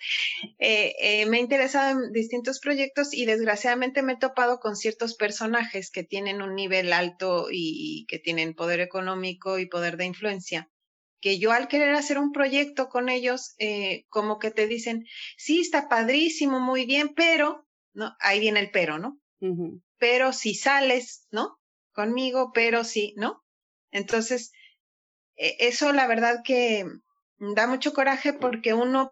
eh, 0.59 0.95
eh, 1.01 1.27
me 1.27 1.39
he 1.39 1.41
interesado 1.41 1.91
en 1.91 2.13
distintos 2.13 2.61
proyectos 2.61 3.13
y 3.13 3.27
desgraciadamente 3.27 4.03
me 4.03 4.15
he 4.15 4.19
topado 4.19 4.61
con 4.61 4.77
ciertos 4.77 5.15
personajes 5.15 5.91
que 5.91 6.05
tienen 6.05 6.43
un 6.43 6.55
nivel 6.55 6.93
alto 6.93 7.49
y, 7.51 8.07
que 8.09 8.19
tienen 8.19 8.55
poder 8.55 8.81
económico 8.81 9.59
y 9.59 9.67
poder 9.67 9.97
de 9.97 10.07
influencia. 10.07 10.71
Que 11.21 11.39
yo 11.39 11.53
al 11.53 11.69
querer 11.69 11.95
hacer 11.95 12.19
un 12.19 12.33
proyecto 12.33 12.89
con 12.89 13.09
ellos, 13.09 13.55
eh, 13.59 14.07
como 14.09 14.39
que 14.39 14.51
te 14.51 14.67
dicen, 14.67 15.05
sí, 15.37 15.61
está 15.61 15.89
padrísimo, 15.89 16.61
muy 16.61 16.87
bien, 16.87 17.13
pero, 17.15 17.67
¿no? 17.93 18.15
Ahí 18.21 18.41
viene 18.41 18.61
el 18.61 18.71
pero, 18.71 18.99
¿no? 18.99 19.21
Pero 19.99 20.33
si 20.33 20.55
sales, 20.55 21.27
¿no? 21.31 21.59
Conmigo, 21.93 22.53
pero 22.55 22.85
sí, 22.85 23.15
¿no? 23.17 23.45
Entonces, 23.91 24.53
e, 25.37 25.57
eso 25.61 25.93
la 25.93 26.07
verdad 26.07 26.43
que 26.45 26.85
da 27.39 27.67
mucho 27.67 27.93
coraje 27.93 28.33
porque 28.33 28.75
uno 28.75 29.11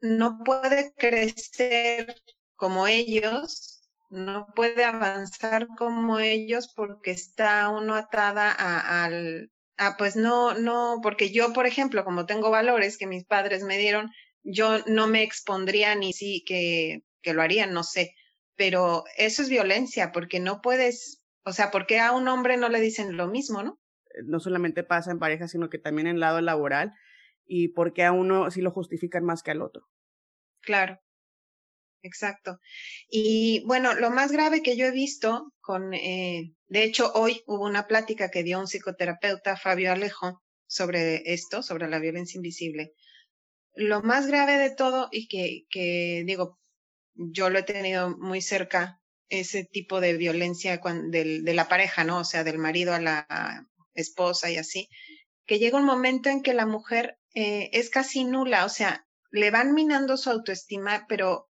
no 0.00 0.42
puede 0.44 0.92
crecer 0.96 2.14
como 2.54 2.86
ellos, 2.86 3.82
no 4.10 4.46
puede 4.54 4.84
avanzar 4.84 5.68
como 5.76 6.18
ellos 6.18 6.72
porque 6.74 7.10
está 7.10 7.68
uno 7.68 7.94
atada 7.94 8.50
a, 8.52 9.04
al, 9.04 9.50
a 9.76 9.96
pues 9.96 10.16
no, 10.16 10.54
no, 10.54 11.00
porque 11.02 11.30
yo, 11.30 11.52
por 11.52 11.66
ejemplo, 11.66 12.04
como 12.04 12.26
tengo 12.26 12.50
valores 12.50 12.96
que 12.96 13.06
mis 13.06 13.24
padres 13.24 13.62
me 13.62 13.78
dieron, 13.78 14.10
yo 14.42 14.78
no 14.86 15.06
me 15.06 15.22
expondría 15.22 15.94
ni 15.94 16.12
si 16.12 16.44
que, 16.44 17.02
que 17.20 17.34
lo 17.34 17.42
harían, 17.42 17.72
no 17.72 17.82
sé, 17.82 18.14
pero 18.54 19.04
eso 19.16 19.42
es 19.42 19.48
violencia 19.48 20.12
porque 20.12 20.40
no 20.40 20.60
puedes, 20.60 21.22
o 21.44 21.52
sea, 21.52 21.70
porque 21.70 21.98
a 21.98 22.12
un 22.12 22.28
hombre 22.28 22.56
no 22.56 22.68
le 22.68 22.80
dicen 22.80 23.16
lo 23.16 23.28
mismo, 23.28 23.62
¿no? 23.62 23.78
No 24.24 24.40
solamente 24.40 24.82
pasa 24.82 25.10
en 25.10 25.18
pareja, 25.18 25.46
sino 25.46 25.68
que 25.68 25.78
también 25.78 26.06
en 26.06 26.14
el 26.14 26.20
lado 26.20 26.40
laboral 26.40 26.94
y 27.46 27.68
por 27.68 27.92
qué 27.92 28.04
a 28.04 28.12
uno 28.12 28.50
sí 28.50 28.60
lo 28.60 28.70
justifican 28.70 29.24
más 29.24 29.42
que 29.42 29.52
al 29.52 29.62
otro. 29.62 29.86
Claro, 30.60 30.98
exacto. 32.02 32.58
Y 33.08 33.62
bueno, 33.66 33.94
lo 33.94 34.10
más 34.10 34.32
grave 34.32 34.62
que 34.62 34.76
yo 34.76 34.86
he 34.86 34.90
visto 34.90 35.52
con, 35.60 35.94
eh, 35.94 36.52
de 36.68 36.84
hecho, 36.84 37.12
hoy 37.14 37.42
hubo 37.46 37.64
una 37.64 37.86
plática 37.86 38.30
que 38.30 38.42
dio 38.42 38.58
un 38.58 38.66
psicoterapeuta, 38.66 39.56
Fabio 39.56 39.92
Alejo, 39.92 40.42
sobre 40.66 41.22
esto, 41.32 41.62
sobre 41.62 41.88
la 41.88 41.98
violencia 41.98 42.38
invisible. 42.38 42.92
Lo 43.74 44.02
más 44.02 44.26
grave 44.26 44.56
de 44.58 44.74
todo 44.74 45.08
y 45.12 45.28
que, 45.28 45.64
que 45.70 46.24
digo, 46.26 46.58
yo 47.14 47.50
lo 47.50 47.58
he 47.58 47.62
tenido 47.62 48.16
muy 48.16 48.40
cerca, 48.40 49.00
ese 49.28 49.64
tipo 49.64 50.00
de 50.00 50.14
violencia 50.16 50.80
de, 51.10 51.42
de 51.42 51.54
la 51.54 51.68
pareja, 51.68 52.04
¿no? 52.04 52.20
O 52.20 52.24
sea, 52.24 52.44
del 52.44 52.58
marido 52.58 52.94
a 52.94 53.00
la 53.00 53.66
esposa 53.94 54.50
y 54.50 54.56
así, 54.56 54.88
que 55.46 55.58
llega 55.58 55.78
un 55.78 55.84
momento 55.84 56.28
en 56.28 56.42
que 56.42 56.54
la 56.54 56.66
mujer 56.66 57.18
eh, 57.36 57.68
es 57.74 57.90
casi 57.90 58.24
nula, 58.24 58.64
o 58.64 58.70
sea, 58.70 59.06
le 59.30 59.50
van 59.50 59.74
minando 59.74 60.16
su 60.16 60.30
autoestima, 60.30 61.04
pero 61.06 61.50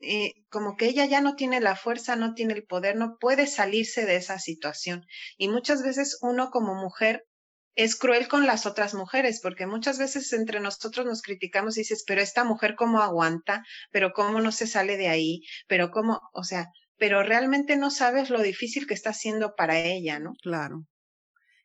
eh, 0.00 0.32
como 0.48 0.74
que 0.78 0.86
ella 0.86 1.04
ya 1.04 1.20
no 1.20 1.36
tiene 1.36 1.60
la 1.60 1.76
fuerza, 1.76 2.16
no 2.16 2.32
tiene 2.32 2.54
el 2.54 2.64
poder, 2.64 2.96
no 2.96 3.18
puede 3.20 3.46
salirse 3.46 4.06
de 4.06 4.16
esa 4.16 4.38
situación. 4.38 5.04
Y 5.36 5.48
muchas 5.48 5.82
veces 5.82 6.16
uno 6.22 6.48
como 6.50 6.74
mujer 6.74 7.26
es 7.74 7.94
cruel 7.94 8.26
con 8.26 8.46
las 8.46 8.64
otras 8.64 8.94
mujeres, 8.94 9.40
porque 9.42 9.66
muchas 9.66 9.98
veces 9.98 10.32
entre 10.32 10.60
nosotros 10.60 11.04
nos 11.04 11.20
criticamos 11.20 11.76
y 11.76 11.82
dices, 11.82 12.04
pero 12.06 12.22
esta 12.22 12.42
mujer 12.44 12.74
cómo 12.74 13.02
aguanta, 13.02 13.62
pero 13.90 14.14
cómo 14.14 14.40
no 14.40 14.50
se 14.50 14.66
sale 14.66 14.96
de 14.96 15.08
ahí, 15.08 15.42
pero 15.66 15.90
cómo, 15.90 16.22
o 16.32 16.42
sea, 16.42 16.68
pero 16.96 17.22
realmente 17.22 17.76
no 17.76 17.90
sabes 17.90 18.30
lo 18.30 18.40
difícil 18.40 18.86
que 18.86 18.94
está 18.94 19.10
haciendo 19.10 19.54
para 19.56 19.78
ella, 19.78 20.20
¿no? 20.20 20.32
Claro. 20.42 20.86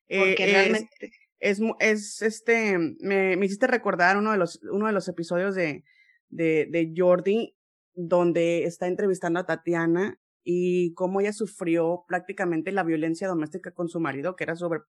Porque 0.10 0.43
eh, 0.43 0.51
realmente 0.51 0.89
es, 1.00 1.23
es 1.43 2.21
este, 2.21 2.77
me, 2.77 3.35
me, 3.35 3.45
hiciste 3.45 3.67
recordar 3.67 4.17
uno 4.17 4.31
de 4.31 4.38
los, 4.38 4.62
uno 4.71 4.88
de 4.88 4.93
los 4.93 5.07
episodios 5.09 5.55
de, 5.55 5.83
de, 6.29 6.67
de 6.71 6.93
Jordi, 6.95 7.55
donde 7.93 8.63
está 8.63 8.88
entrevistando 8.88 9.41
a 9.41 9.45
Tatiana 9.45 10.17
y 10.43 10.93
cómo 10.93 11.19
ella 11.19 11.33
sufrió 11.33 12.05
prácticamente 12.07 12.71
la 12.71 12.83
violencia 12.83 13.27
doméstica 13.27 13.71
con 13.71 13.89
su 13.89 14.00
marido, 14.00 14.35
que 14.35 14.45
era 14.45 14.55
sobre, 14.55 14.81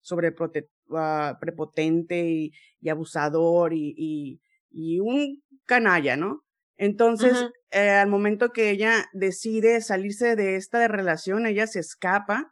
sobre 0.00 0.28
uh, 0.28 1.38
prepotente 1.40 2.28
y, 2.28 2.52
y 2.80 2.88
abusador 2.90 3.72
y, 3.72 3.94
y, 3.96 4.40
y, 4.70 5.00
un 5.00 5.42
canalla, 5.64 6.16
¿no? 6.16 6.44
Entonces, 6.76 7.48
eh, 7.70 7.90
al 7.90 8.08
momento 8.08 8.50
que 8.50 8.70
ella 8.70 9.06
decide 9.12 9.80
salirse 9.80 10.36
de 10.36 10.56
esta 10.56 10.88
relación, 10.88 11.46
ella 11.46 11.66
se 11.66 11.80
escapa 11.80 12.51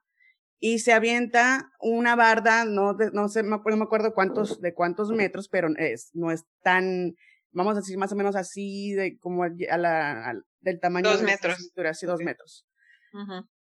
y 0.60 0.80
se 0.80 0.92
avienta 0.92 1.72
una 1.80 2.14
barda, 2.14 2.66
no, 2.66 2.92
no 2.92 3.28
sé, 3.28 3.42
no 3.42 3.48
me 3.48 3.82
acuerdo 3.82 4.14
cuántos, 4.14 4.60
de 4.60 4.74
cuántos 4.74 5.10
metros, 5.10 5.48
pero 5.48 5.68
es, 5.76 6.10
no 6.12 6.30
es 6.30 6.44
tan, 6.62 7.16
vamos 7.50 7.72
a 7.76 7.80
decir 7.80 7.96
más 7.96 8.12
o 8.12 8.16
menos 8.16 8.36
así, 8.36 8.92
de 8.92 9.18
como 9.18 9.44
a 9.44 9.78
la, 9.78 10.34
del 10.60 10.78
tamaño 10.78 11.10
dos 11.10 11.22
metros. 11.22 11.56
cintura, 11.56 11.90
así 11.90 12.06
dos 12.06 12.20
metros. 12.20 12.66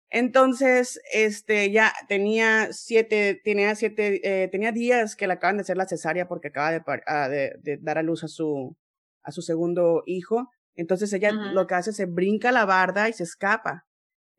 Entonces, 0.09 1.01
este, 1.11 1.71
ya 1.71 1.91
tenía 2.07 2.71
siete, 2.71 3.41
tenía 3.43 3.73
siete, 3.73 4.43
eh, 4.43 4.47
tenía 4.47 4.71
días 4.71 5.15
que 5.15 5.25
le 5.25 5.33
acaban 5.33 5.57
de 5.57 5.61
hacer 5.61 5.75
la 5.75 5.87
cesárea 5.87 6.27
porque 6.27 6.49
acaba 6.49 6.71
de, 6.71 6.83
ah, 7.07 7.27
de, 7.27 7.55
de, 7.63 7.77
dar 7.81 7.97
a 7.97 8.03
luz 8.03 8.23
a 8.23 8.27
su, 8.27 8.77
a 9.23 9.31
su 9.31 9.41
segundo 9.41 10.03
hijo. 10.05 10.51
Entonces 10.75 11.11
ella 11.13 11.31
lo 11.31 11.65
que 11.65 11.73
hace 11.73 11.89
es 11.89 11.95
se 11.95 12.05
brinca 12.05 12.51
la 12.51 12.65
barda 12.65 13.09
y 13.09 13.13
se 13.13 13.23
escapa. 13.23 13.85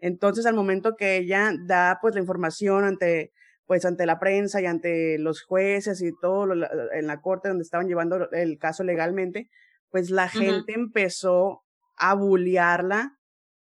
Entonces, 0.05 0.45
al 0.45 0.55
momento 0.55 0.97
que 0.97 1.17
ella 1.17 1.51
da 1.67 1.99
pues 2.03 2.15
la 2.15 2.21
información 2.21 2.85
ante 2.85 3.33
pues 3.65 3.87
ante 3.87 4.05
la 4.05 4.19
prensa 4.19 4.61
y 4.61 4.67
ante 4.67 5.19
los 5.19 5.43
jueces 5.43 6.03
y 6.03 6.11
todo 6.21 6.53
en 6.53 7.07
la 7.07 7.23
corte 7.23 7.49
donde 7.49 7.63
estaban 7.63 7.89
llevando 7.89 8.31
el 8.33 8.59
caso 8.59 8.85
legalmente, 8.85 9.49
pues 9.89 10.11
la 10.11 10.29
gente 10.29 10.75
empezó 10.75 11.63
a 11.97 12.15
bullearla 12.15 13.17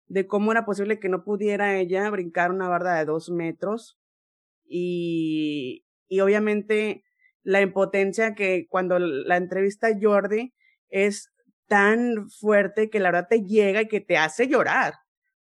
de 0.08 0.28
cómo 0.28 0.52
era 0.52 0.66
posible 0.66 1.00
que 1.00 1.08
no 1.08 1.24
pudiera 1.24 1.78
ella 1.78 2.10
brincar 2.10 2.52
una 2.52 2.68
barda 2.68 2.98
de 2.98 3.06
dos 3.06 3.30
metros 3.30 3.98
y, 4.66 5.86
y 6.10 6.20
obviamente 6.20 7.06
la 7.42 7.62
impotencia 7.62 8.36
que 8.36 8.68
cuando 8.68 9.00
la 9.00 9.38
entrevista 9.38 9.88
a 9.88 9.98
Jordi 9.98 10.54
es 10.90 11.30
tan 11.68 12.30
fuerte 12.30 12.90
que 12.90 13.00
la 13.00 13.12
verdad 13.12 13.28
te 13.30 13.46
llega 13.46 13.84
y 13.84 13.88
que 13.88 14.02
te 14.02 14.18
hace 14.18 14.50
llorar 14.50 14.96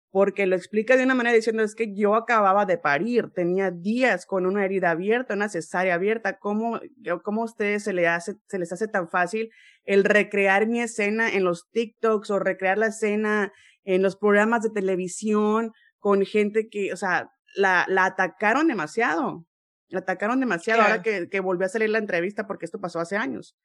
porque 0.10 0.46
lo 0.46 0.56
explica 0.56 0.96
de 0.96 1.04
una 1.04 1.16
manera 1.16 1.36
diciendo 1.36 1.64
es 1.64 1.76
que 1.76 1.94
yo 1.94 2.16
acababa 2.16 2.66
de 2.66 2.78
parir, 2.78 3.30
tenía 3.32 3.72
días 3.72 4.26
con 4.26 4.46
una 4.46 4.64
herida 4.64 4.92
abierta, 4.92 5.34
una 5.34 5.50
cesárea 5.50 5.96
abierta, 5.96 6.40
¿cómo, 6.40 6.80
cómo 7.24 7.42
a 7.42 7.46
ustedes 7.46 7.84
se, 7.84 7.94
le 7.94 8.08
hace, 8.08 8.36
se 8.48 8.58
les 8.58 8.72
hace 8.72 8.88
tan 8.88 9.10
fácil 9.10 9.52
el 9.84 10.04
recrear 10.04 10.68
mi 10.68 10.82
escena 10.82 11.30
en 11.30 11.44
los 11.44 11.70
TikToks 11.72 12.30
o 12.32 12.40
recrear 12.40 12.78
la 12.78 12.88
escena 12.88 13.52
en 13.84 14.02
los 14.02 14.16
programas 14.16 14.64
de 14.64 14.70
televisión 14.70 15.74
con 16.00 16.26
gente 16.26 16.70
que, 16.70 16.94
o 16.94 16.98
sea, 16.98 17.32
la, 17.56 17.86
la 17.90 18.06
atacaron 18.06 18.68
demasiado, 18.68 19.46
la 19.90 20.00
atacaron 20.00 20.40
demasiado 20.40 20.84
ahora 20.84 21.02
que, 21.02 21.28
que 21.30 21.40
volvió 21.42 21.66
a 21.66 21.70
salir 21.70 21.90
la 21.90 21.98
entrevista 21.98 22.48
porque 22.48 22.66
esto 22.66 22.80
pasó 22.80 23.00
hace 23.00 23.18
años, 23.18 23.58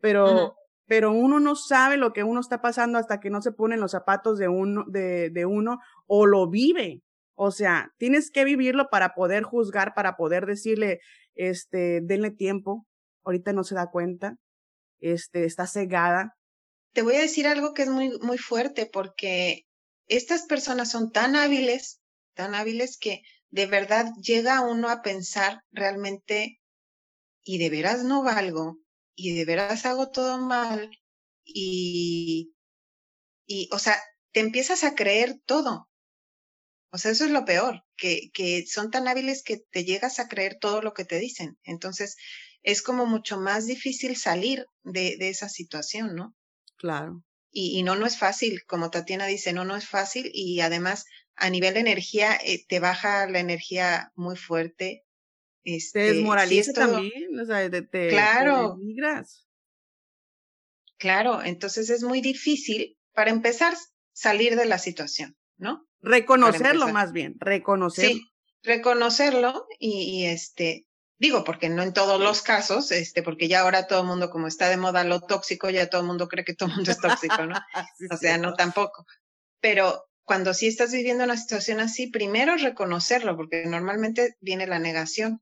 pero 0.00 0.56
pero 0.88 1.12
uno 1.12 1.38
no 1.38 1.54
sabe 1.54 1.96
lo 1.96 2.12
que 2.12 2.24
uno 2.24 2.40
está 2.40 2.60
pasando 2.60 2.98
hasta 2.98 3.20
que 3.20 3.30
no 3.30 3.40
se 3.42 3.52
pone 3.52 3.76
en 3.76 3.80
los 3.80 3.92
zapatos 3.92 4.38
de 4.38 4.48
uno, 4.48 4.84
de 4.88 5.46
uno 5.46 5.78
o 6.06 6.26
lo 6.26 6.48
vive. 6.48 7.02
O 7.40 7.52
sea, 7.52 7.94
tienes 7.98 8.32
que 8.32 8.42
vivirlo 8.42 8.90
para 8.90 9.14
poder 9.14 9.44
juzgar, 9.44 9.94
para 9.94 10.16
poder 10.16 10.44
decirle, 10.44 10.98
este, 11.36 12.00
denle 12.02 12.32
tiempo. 12.32 12.84
Ahorita 13.22 13.52
no 13.52 13.62
se 13.62 13.76
da 13.76 13.92
cuenta. 13.92 14.38
Este, 14.98 15.44
está 15.44 15.68
cegada. 15.68 16.36
Te 16.94 17.02
voy 17.02 17.14
a 17.14 17.20
decir 17.20 17.46
algo 17.46 17.74
que 17.74 17.82
es 17.82 17.90
muy, 17.90 18.18
muy 18.18 18.38
fuerte 18.38 18.86
porque 18.86 19.66
estas 20.08 20.46
personas 20.46 20.90
son 20.90 21.12
tan 21.12 21.36
hábiles, 21.36 22.00
tan 22.34 22.56
hábiles 22.56 22.98
que 22.98 23.22
de 23.50 23.66
verdad 23.66 24.12
llega 24.20 24.62
uno 24.62 24.88
a 24.88 25.02
pensar 25.02 25.62
realmente 25.70 26.60
y 27.44 27.58
de 27.58 27.70
veras 27.70 28.02
no 28.02 28.24
valgo 28.24 28.78
y 29.18 29.34
de 29.34 29.44
veras 29.44 29.84
hago 29.84 30.10
todo 30.10 30.38
mal 30.38 30.90
y, 31.44 32.54
y, 33.46 33.68
o 33.72 33.78
sea, 33.80 34.00
te 34.32 34.38
empiezas 34.40 34.84
a 34.84 34.94
creer 34.94 35.40
todo. 35.44 35.90
O 36.92 36.98
sea, 36.98 37.10
eso 37.10 37.24
es 37.24 37.32
lo 37.32 37.44
peor, 37.44 37.82
que, 37.96 38.30
que 38.32 38.64
son 38.66 38.90
tan 38.92 39.08
hábiles 39.08 39.42
que 39.42 39.58
te 39.72 39.84
llegas 39.84 40.20
a 40.20 40.28
creer 40.28 40.58
todo 40.60 40.82
lo 40.82 40.94
que 40.94 41.04
te 41.04 41.18
dicen. 41.18 41.58
Entonces, 41.64 42.16
es 42.62 42.80
como 42.80 43.06
mucho 43.06 43.40
más 43.40 43.66
difícil 43.66 44.16
salir 44.16 44.66
de, 44.84 45.16
de 45.18 45.30
esa 45.30 45.48
situación, 45.48 46.14
¿no? 46.14 46.36
Claro. 46.76 47.24
Y, 47.50 47.76
y, 47.76 47.82
no, 47.82 47.96
no 47.96 48.06
es 48.06 48.18
fácil, 48.18 48.62
como 48.66 48.90
Tatiana 48.90 49.26
dice, 49.26 49.52
no, 49.52 49.64
no 49.64 49.76
es 49.76 49.88
fácil 49.88 50.30
y 50.32 50.60
además 50.60 51.06
a 51.34 51.50
nivel 51.50 51.74
de 51.74 51.80
energía 51.80 52.38
eh, 52.44 52.64
te 52.68 52.78
baja 52.78 53.28
la 53.28 53.40
energía 53.40 54.12
muy 54.14 54.36
fuerte. 54.36 55.04
Este, 55.64 56.00
te 56.00 56.14
desmoraliza 56.14 56.72
también, 56.72 57.38
o 57.38 57.44
sea, 57.44 57.70
te, 57.70 58.08
claro, 58.08 58.78
te 58.78 59.24
Claro, 60.96 61.42
entonces 61.42 61.90
es 61.90 62.02
muy 62.02 62.20
difícil, 62.20 62.96
para 63.12 63.30
empezar, 63.30 63.74
salir 64.12 64.56
de 64.56 64.66
la 64.66 64.78
situación, 64.78 65.36
¿no? 65.56 65.86
Reconocerlo 66.00 66.88
más 66.88 67.12
bien, 67.12 67.36
reconocerlo. 67.38 68.16
Sí, 68.16 68.30
reconocerlo 68.62 69.66
y, 69.78 70.02
y, 70.02 70.26
este, 70.26 70.86
digo, 71.18 71.44
porque 71.44 71.68
no 71.68 71.82
en 71.82 71.92
todos 71.92 72.20
los 72.20 72.42
casos, 72.42 72.90
este, 72.90 73.22
porque 73.22 73.48
ya 73.48 73.60
ahora 73.60 73.86
todo 73.86 74.00
el 74.00 74.06
mundo, 74.06 74.30
como 74.30 74.46
está 74.46 74.68
de 74.68 74.76
moda 74.76 75.04
lo 75.04 75.20
tóxico, 75.20 75.70
ya 75.70 75.88
todo 75.88 76.00
el 76.00 76.06
mundo 76.06 76.28
cree 76.28 76.44
que 76.44 76.54
todo 76.54 76.68
el 76.68 76.76
mundo 76.76 76.90
es 76.90 76.98
tóxico, 76.98 77.46
¿no? 77.46 77.54
o 78.12 78.16
sea, 78.16 78.38
no 78.38 78.54
tampoco. 78.54 79.06
Pero 79.60 80.08
cuando 80.24 80.54
sí 80.54 80.66
estás 80.66 80.92
viviendo 80.92 81.24
una 81.24 81.36
situación 81.36 81.80
así, 81.80 82.08
primero 82.08 82.56
reconocerlo, 82.56 83.36
porque 83.36 83.64
normalmente 83.66 84.36
viene 84.40 84.66
la 84.66 84.78
negación. 84.78 85.40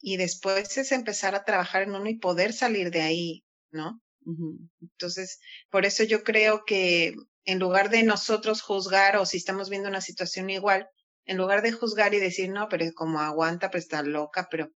Y 0.00 0.16
después 0.16 0.76
es 0.78 0.92
empezar 0.92 1.34
a 1.34 1.44
trabajar 1.44 1.82
en 1.82 1.94
uno 1.94 2.08
y 2.08 2.18
poder 2.18 2.52
salir 2.52 2.90
de 2.90 3.02
ahí, 3.02 3.44
¿no? 3.70 4.00
Entonces, 4.80 5.40
por 5.70 5.86
eso 5.86 6.04
yo 6.04 6.22
creo 6.22 6.64
que 6.66 7.14
en 7.44 7.58
lugar 7.58 7.88
de 7.88 8.02
nosotros 8.02 8.60
juzgar 8.60 9.16
o 9.16 9.24
si 9.24 9.38
estamos 9.38 9.70
viendo 9.70 9.88
una 9.88 10.02
situación 10.02 10.50
igual, 10.50 10.88
en 11.24 11.38
lugar 11.38 11.62
de 11.62 11.72
juzgar 11.72 12.12
y 12.14 12.20
decir, 12.20 12.50
no, 12.50 12.68
pero 12.68 12.84
como 12.94 13.20
aguanta, 13.20 13.70
pues 13.70 13.84
está 13.84 14.02
loca, 14.02 14.48
pero 14.50 14.70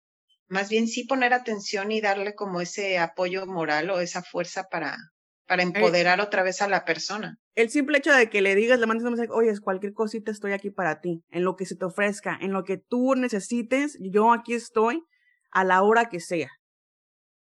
más 0.49 0.69
bien 0.69 0.89
sí 0.89 1.05
poner 1.05 1.33
atención 1.33 1.93
y 1.93 2.01
darle 2.01 2.35
como 2.35 2.61
ese 2.61 2.99
apoyo 2.99 3.47
moral 3.47 3.91
o 3.91 4.01
esa 4.01 4.23
fuerza 4.23 4.65
para, 4.65 4.97
para 5.49 5.63
empoderar 5.63 6.21
otra 6.21 6.43
vez 6.43 6.61
a 6.61 6.69
la 6.69 6.85
persona. 6.85 7.39
El 7.55 7.71
simple 7.71 7.99
hecho 7.99 8.13
de 8.13 8.29
que 8.29 8.43
le 8.43 8.55
digas, 8.55 8.79
le 8.79 8.87
mandes 8.87 9.05
un 9.05 9.13
mensaje, 9.13 9.31
oye, 9.33 9.59
cualquier 9.61 9.95
cosita 9.95 10.31
estoy 10.31 10.53
aquí 10.53 10.71
para 10.71 11.01
ti, 11.01 11.25
en 11.31 11.43
lo 11.43 11.57
que 11.57 11.65
se 11.65 11.75
te 11.75 11.87
ofrezca, 11.87 12.39
en 12.41 12.53
lo 12.53 12.65
que 12.65 12.77
tú 12.77 13.15
necesites, 13.15 13.99
yo 14.01 14.33
aquí 14.33 14.53
estoy 14.53 15.03
a 15.51 15.65
la 15.65 15.83
hora 15.83 16.11
que 16.11 16.21
sea. 16.21 16.51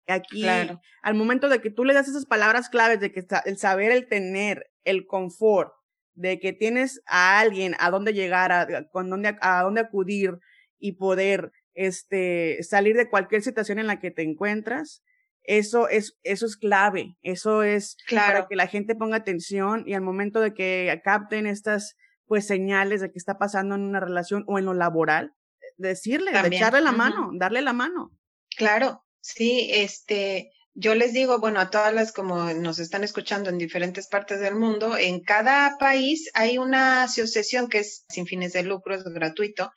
Aquí, 0.09 0.45
al 0.49 1.14
momento 1.14 1.49
de 1.49 1.61
que 1.61 1.71
tú 1.71 1.85
le 1.85 1.95
das 1.95 2.09
esas 2.09 2.26
palabras 2.26 2.69
claves 2.71 2.99
de 2.99 3.12
que 3.12 3.25
el 3.45 3.59
saber, 3.59 3.92
el 3.92 4.09
tener, 4.09 4.73
el 4.83 5.07
confort, 5.07 5.73
de 6.14 6.40
que 6.40 6.52
tienes 6.52 7.02
a 7.07 7.38
alguien 7.38 7.76
a 7.78 7.90
dónde 7.90 8.14
llegar, 8.14 8.50
a, 8.50 8.66
con 8.90 9.11
dónde, 9.11 9.37
a 9.40 9.62
dónde 9.62 9.83
acudir 9.83 10.38
y 10.78 10.92
poder 10.92 11.52
este, 11.75 12.62
salir 12.62 12.97
de 12.97 13.09
cualquier 13.09 13.42
situación 13.42 13.78
en 13.78 13.87
la 13.87 14.00
que 14.00 14.11
te 14.11 14.23
encuentras, 14.23 15.04
eso 15.45 15.89
es, 15.89 16.19
eso 16.23 16.47
es 16.47 16.57
clave, 16.57 17.17
eso 17.23 17.63
es 17.63 17.97
claro. 18.07 18.35
para 18.35 18.49
que 18.49 18.57
la 18.57 18.67
gente 18.67 18.95
ponga 18.95 19.17
atención 19.17 19.85
y 19.87 19.95
al 19.95 20.03
momento 20.03 20.41
de 20.41 20.55
que 20.55 21.01
capten 21.05 21.47
estas 21.47 21.97
pues 22.27 22.47
señales 22.47 23.01
de 23.01 23.11
que 23.11 23.19
está 23.19 23.39
pasando 23.39 23.75
en 23.75 23.83
una 23.83 24.01
relación 24.01 24.45
o 24.47 24.59
en 24.59 24.65
lo 24.65 24.75
laboral, 24.75 25.35
decirle, 25.77 26.31
echarle 26.31 26.81
la 26.81 26.93
mano, 26.93 27.31
darle 27.35 27.61
la 27.61 27.73
mano. 27.73 28.13
Claro, 28.57 29.03
Sí, 29.21 29.69
este, 29.73 30.51
yo 30.75 30.95
les 30.95 31.13
digo, 31.13 31.39
bueno, 31.41 31.61
a 31.61 31.71
todas 31.71 31.93
las 31.93 32.13
como 32.13 32.53
nos 32.55 32.79
están 32.79 33.05
escuchando 33.05 33.51
en 33.51 33.59
diferentes 33.59 34.09
partes 34.09 34.41
del 34.41 34.55
mundo, 34.55 34.97
en 34.97 35.21
cada 35.21 35.76
país 35.79 36.31
hay 36.35 36.59
una 36.59 37.05
asociación 37.05 37.69
que 37.69 37.81
es 37.81 38.05
sin 38.09 38.26
fines 38.26 38.53
de 38.53 38.63
lucro, 38.63 38.95
es 38.95 39.05
gratuito, 39.05 39.73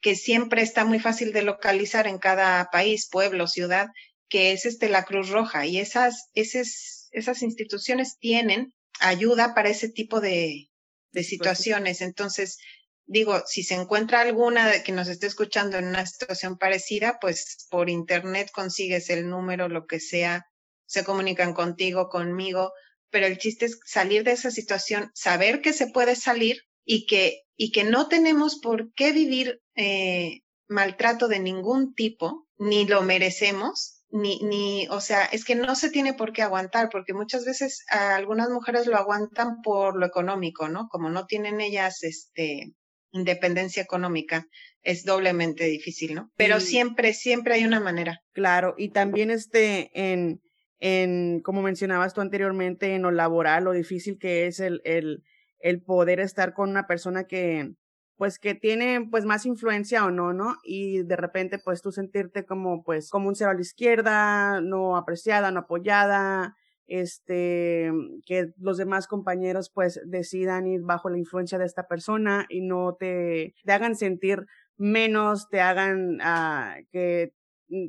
que 0.00 0.14
siempre 0.14 0.62
está 0.62 0.84
muy 0.84 0.98
fácil 0.98 1.32
de 1.32 1.42
localizar 1.42 2.06
en 2.06 2.18
cada 2.18 2.68
país, 2.70 3.08
pueblo, 3.10 3.46
ciudad, 3.46 3.88
que 4.28 4.52
es 4.52 4.66
este 4.66 4.88
la 4.88 5.04
Cruz 5.04 5.30
Roja 5.30 5.66
y 5.66 5.78
esas 5.78 6.28
esas 6.34 7.08
esas 7.12 7.42
instituciones 7.42 8.18
tienen 8.18 8.72
ayuda 9.00 9.54
para 9.54 9.68
ese 9.68 9.88
tipo 9.88 10.20
de 10.20 10.68
de 11.12 11.22
situaciones. 11.24 12.00
Entonces, 12.00 12.58
digo, 13.06 13.42
si 13.46 13.62
se 13.62 13.74
encuentra 13.74 14.20
alguna 14.20 14.82
que 14.82 14.92
nos 14.92 15.08
esté 15.08 15.26
escuchando 15.26 15.78
en 15.78 15.86
una 15.86 16.06
situación 16.06 16.58
parecida, 16.58 17.18
pues 17.20 17.66
por 17.70 17.90
internet 17.90 18.50
consigues 18.52 19.10
el 19.10 19.28
número, 19.28 19.68
lo 19.68 19.86
que 19.86 20.00
sea, 20.00 20.46
se 20.86 21.04
comunican 21.04 21.54
contigo, 21.54 22.08
conmigo, 22.08 22.72
pero 23.10 23.26
el 23.26 23.38
chiste 23.38 23.66
es 23.66 23.78
salir 23.84 24.24
de 24.24 24.32
esa 24.32 24.50
situación, 24.50 25.10
saber 25.14 25.60
que 25.60 25.72
se 25.72 25.88
puede 25.88 26.16
salir 26.16 26.62
y 26.84 27.06
que, 27.06 27.42
y 27.56 27.70
que 27.70 27.84
no 27.84 28.08
tenemos 28.08 28.58
por 28.60 28.92
qué 28.94 29.12
vivir 29.12 29.60
eh, 29.76 30.40
maltrato 30.68 31.28
de 31.28 31.38
ningún 31.38 31.94
tipo, 31.94 32.48
ni 32.56 32.86
lo 32.86 33.02
merecemos, 33.02 33.91
ni, 34.12 34.38
ni, 34.42 34.86
o 34.90 35.00
sea, 35.00 35.24
es 35.24 35.44
que 35.44 35.54
no 35.54 35.74
se 35.74 35.90
tiene 35.90 36.12
por 36.12 36.32
qué 36.32 36.42
aguantar, 36.42 36.90
porque 36.90 37.14
muchas 37.14 37.46
veces 37.46 37.84
a 37.90 38.14
algunas 38.14 38.50
mujeres 38.50 38.86
lo 38.86 38.96
aguantan 38.96 39.62
por 39.62 39.98
lo 39.98 40.04
económico, 40.04 40.68
¿no? 40.68 40.88
Como 40.88 41.08
no 41.08 41.24
tienen 41.26 41.62
ellas, 41.62 42.02
este, 42.02 42.74
independencia 43.10 43.82
económica 43.82 44.46
es 44.82 45.04
doblemente 45.04 45.64
difícil, 45.64 46.14
¿no? 46.14 46.30
Pero 46.36 46.60
siempre, 46.60 47.14
siempre 47.14 47.54
hay 47.54 47.64
una 47.64 47.80
manera. 47.80 48.20
Claro, 48.32 48.74
y 48.76 48.90
también 48.90 49.30
este, 49.30 49.90
en, 49.94 50.42
en, 50.78 51.40
como 51.40 51.62
mencionabas 51.62 52.12
tú 52.12 52.20
anteriormente, 52.20 52.94
en 52.94 53.02
lo 53.02 53.12
laboral, 53.12 53.64
lo 53.64 53.72
difícil 53.72 54.18
que 54.18 54.46
es 54.46 54.60
el, 54.60 54.82
el, 54.84 55.22
el 55.58 55.82
poder 55.82 56.20
estar 56.20 56.52
con 56.52 56.68
una 56.68 56.86
persona 56.86 57.24
que, 57.24 57.70
pues 58.16 58.38
que 58.38 58.54
tiene 58.54 59.06
pues 59.10 59.24
más 59.24 59.46
influencia 59.46 60.04
o 60.04 60.10
no, 60.10 60.32
¿no? 60.32 60.56
Y 60.64 61.02
de 61.02 61.16
repente 61.16 61.58
pues 61.58 61.82
tú 61.82 61.92
sentirte 61.92 62.44
como 62.44 62.84
pues 62.84 63.10
como 63.10 63.28
un 63.28 63.34
cero 63.34 63.50
a 63.50 63.54
la 63.54 63.60
izquierda, 63.60 64.60
no 64.60 64.96
apreciada, 64.96 65.50
no 65.50 65.60
apoyada, 65.60 66.56
este, 66.86 67.90
que 68.26 68.52
los 68.58 68.76
demás 68.76 69.06
compañeros 69.06 69.70
pues 69.70 70.00
decidan 70.04 70.66
ir 70.66 70.82
bajo 70.82 71.08
la 71.08 71.18
influencia 71.18 71.58
de 71.58 71.64
esta 71.64 71.86
persona 71.88 72.46
y 72.48 72.60
no 72.60 72.96
te, 72.98 73.54
te 73.64 73.72
hagan 73.72 73.96
sentir 73.96 74.46
menos, 74.76 75.48
te 75.48 75.60
hagan 75.60 76.20
uh, 76.20 76.84
que 76.90 77.32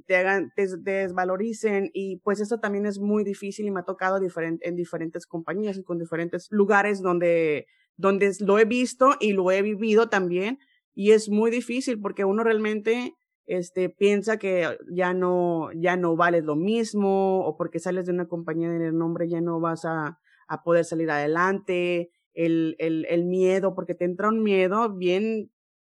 te 0.06 0.16
hagan, 0.16 0.52
te, 0.56 0.68
desvaloricen 0.78 1.90
y 1.94 2.18
pues 2.18 2.40
eso 2.40 2.60
también 2.60 2.86
es 2.86 3.00
muy 3.00 3.24
difícil 3.24 3.66
y 3.66 3.72
me 3.72 3.82
ha 3.82 3.84
tocado 3.84 4.20
diferente, 4.20 4.68
en 4.68 4.76
diferentes 4.76 5.26
compañías 5.26 5.78
y 5.78 5.84
con 5.84 6.00
diferentes 6.00 6.48
lugares 6.52 7.02
donde, 7.02 7.68
donde 8.04 8.34
lo 8.42 8.60
he 8.60 8.66
visto 8.66 9.16
y 9.22 9.32
lo 9.32 9.50
he 9.50 9.62
vivido 9.62 10.10
también 10.10 10.60
y 10.94 11.12
es 11.12 11.30
muy 11.30 11.50
difícil 11.50 12.02
porque 12.02 12.26
uno 12.26 12.44
realmente 12.44 13.16
este, 13.46 13.90
piensa 13.90 14.38
que 14.38 14.78
ya 14.92 15.14
no, 15.14 15.70
ya 15.74 15.96
no 15.96 16.18
vales 16.18 16.44
lo 16.44 16.58
mismo, 16.58 17.46
o 17.46 17.56
porque 17.56 17.80
sales 17.80 18.06
de 18.06 18.12
una 18.12 18.28
compañía 18.28 18.70
de 18.70 18.92
nombre 18.92 19.30
ya 19.30 19.40
no 19.40 19.62
vas 19.62 19.86
a, 19.86 20.20
a 20.48 20.64
poder 20.64 20.84
salir 20.84 21.10
adelante, 21.10 22.12
el, 22.34 22.76
el, 22.78 23.06
el 23.10 23.24
miedo, 23.24 23.74
porque 23.74 23.96
te 23.96 24.04
entra 24.04 24.28
un 24.28 24.44
miedo 24.44 24.94
bien 24.94 25.50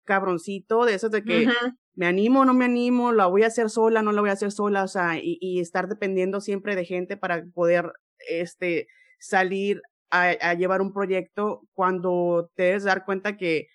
cabroncito 0.05 0.85
de 0.85 0.93
esos 0.93 1.11
de 1.11 1.23
que 1.23 1.47
me 1.95 2.05
animo, 2.05 2.45
no 2.45 2.53
me 2.53 2.65
animo, 2.65 3.11
la 3.11 3.27
voy 3.27 3.43
a 3.43 3.47
hacer 3.47 3.69
sola, 3.69 4.01
no 4.01 4.13
la 4.13 4.21
voy 4.21 4.29
a 4.29 4.33
hacer 4.33 4.51
sola, 4.53 4.83
o 4.83 4.87
sea, 4.87 5.17
y, 5.17 5.37
y 5.41 5.59
estar 5.59 5.89
dependiendo 5.89 6.39
siempre 6.39 6.75
de 6.77 6.85
gente 6.85 7.17
para 7.17 7.45
poder, 7.53 7.91
este, 8.29 8.87
salir 9.19 9.81
a, 10.09 10.29
a 10.41 10.53
llevar 10.53 10.81
un 10.81 10.93
proyecto 10.93 11.67
cuando 11.73 12.51
te 12.55 12.63
des 12.73 12.83
dar 12.83 13.05
cuenta 13.05 13.37
que 13.37 13.67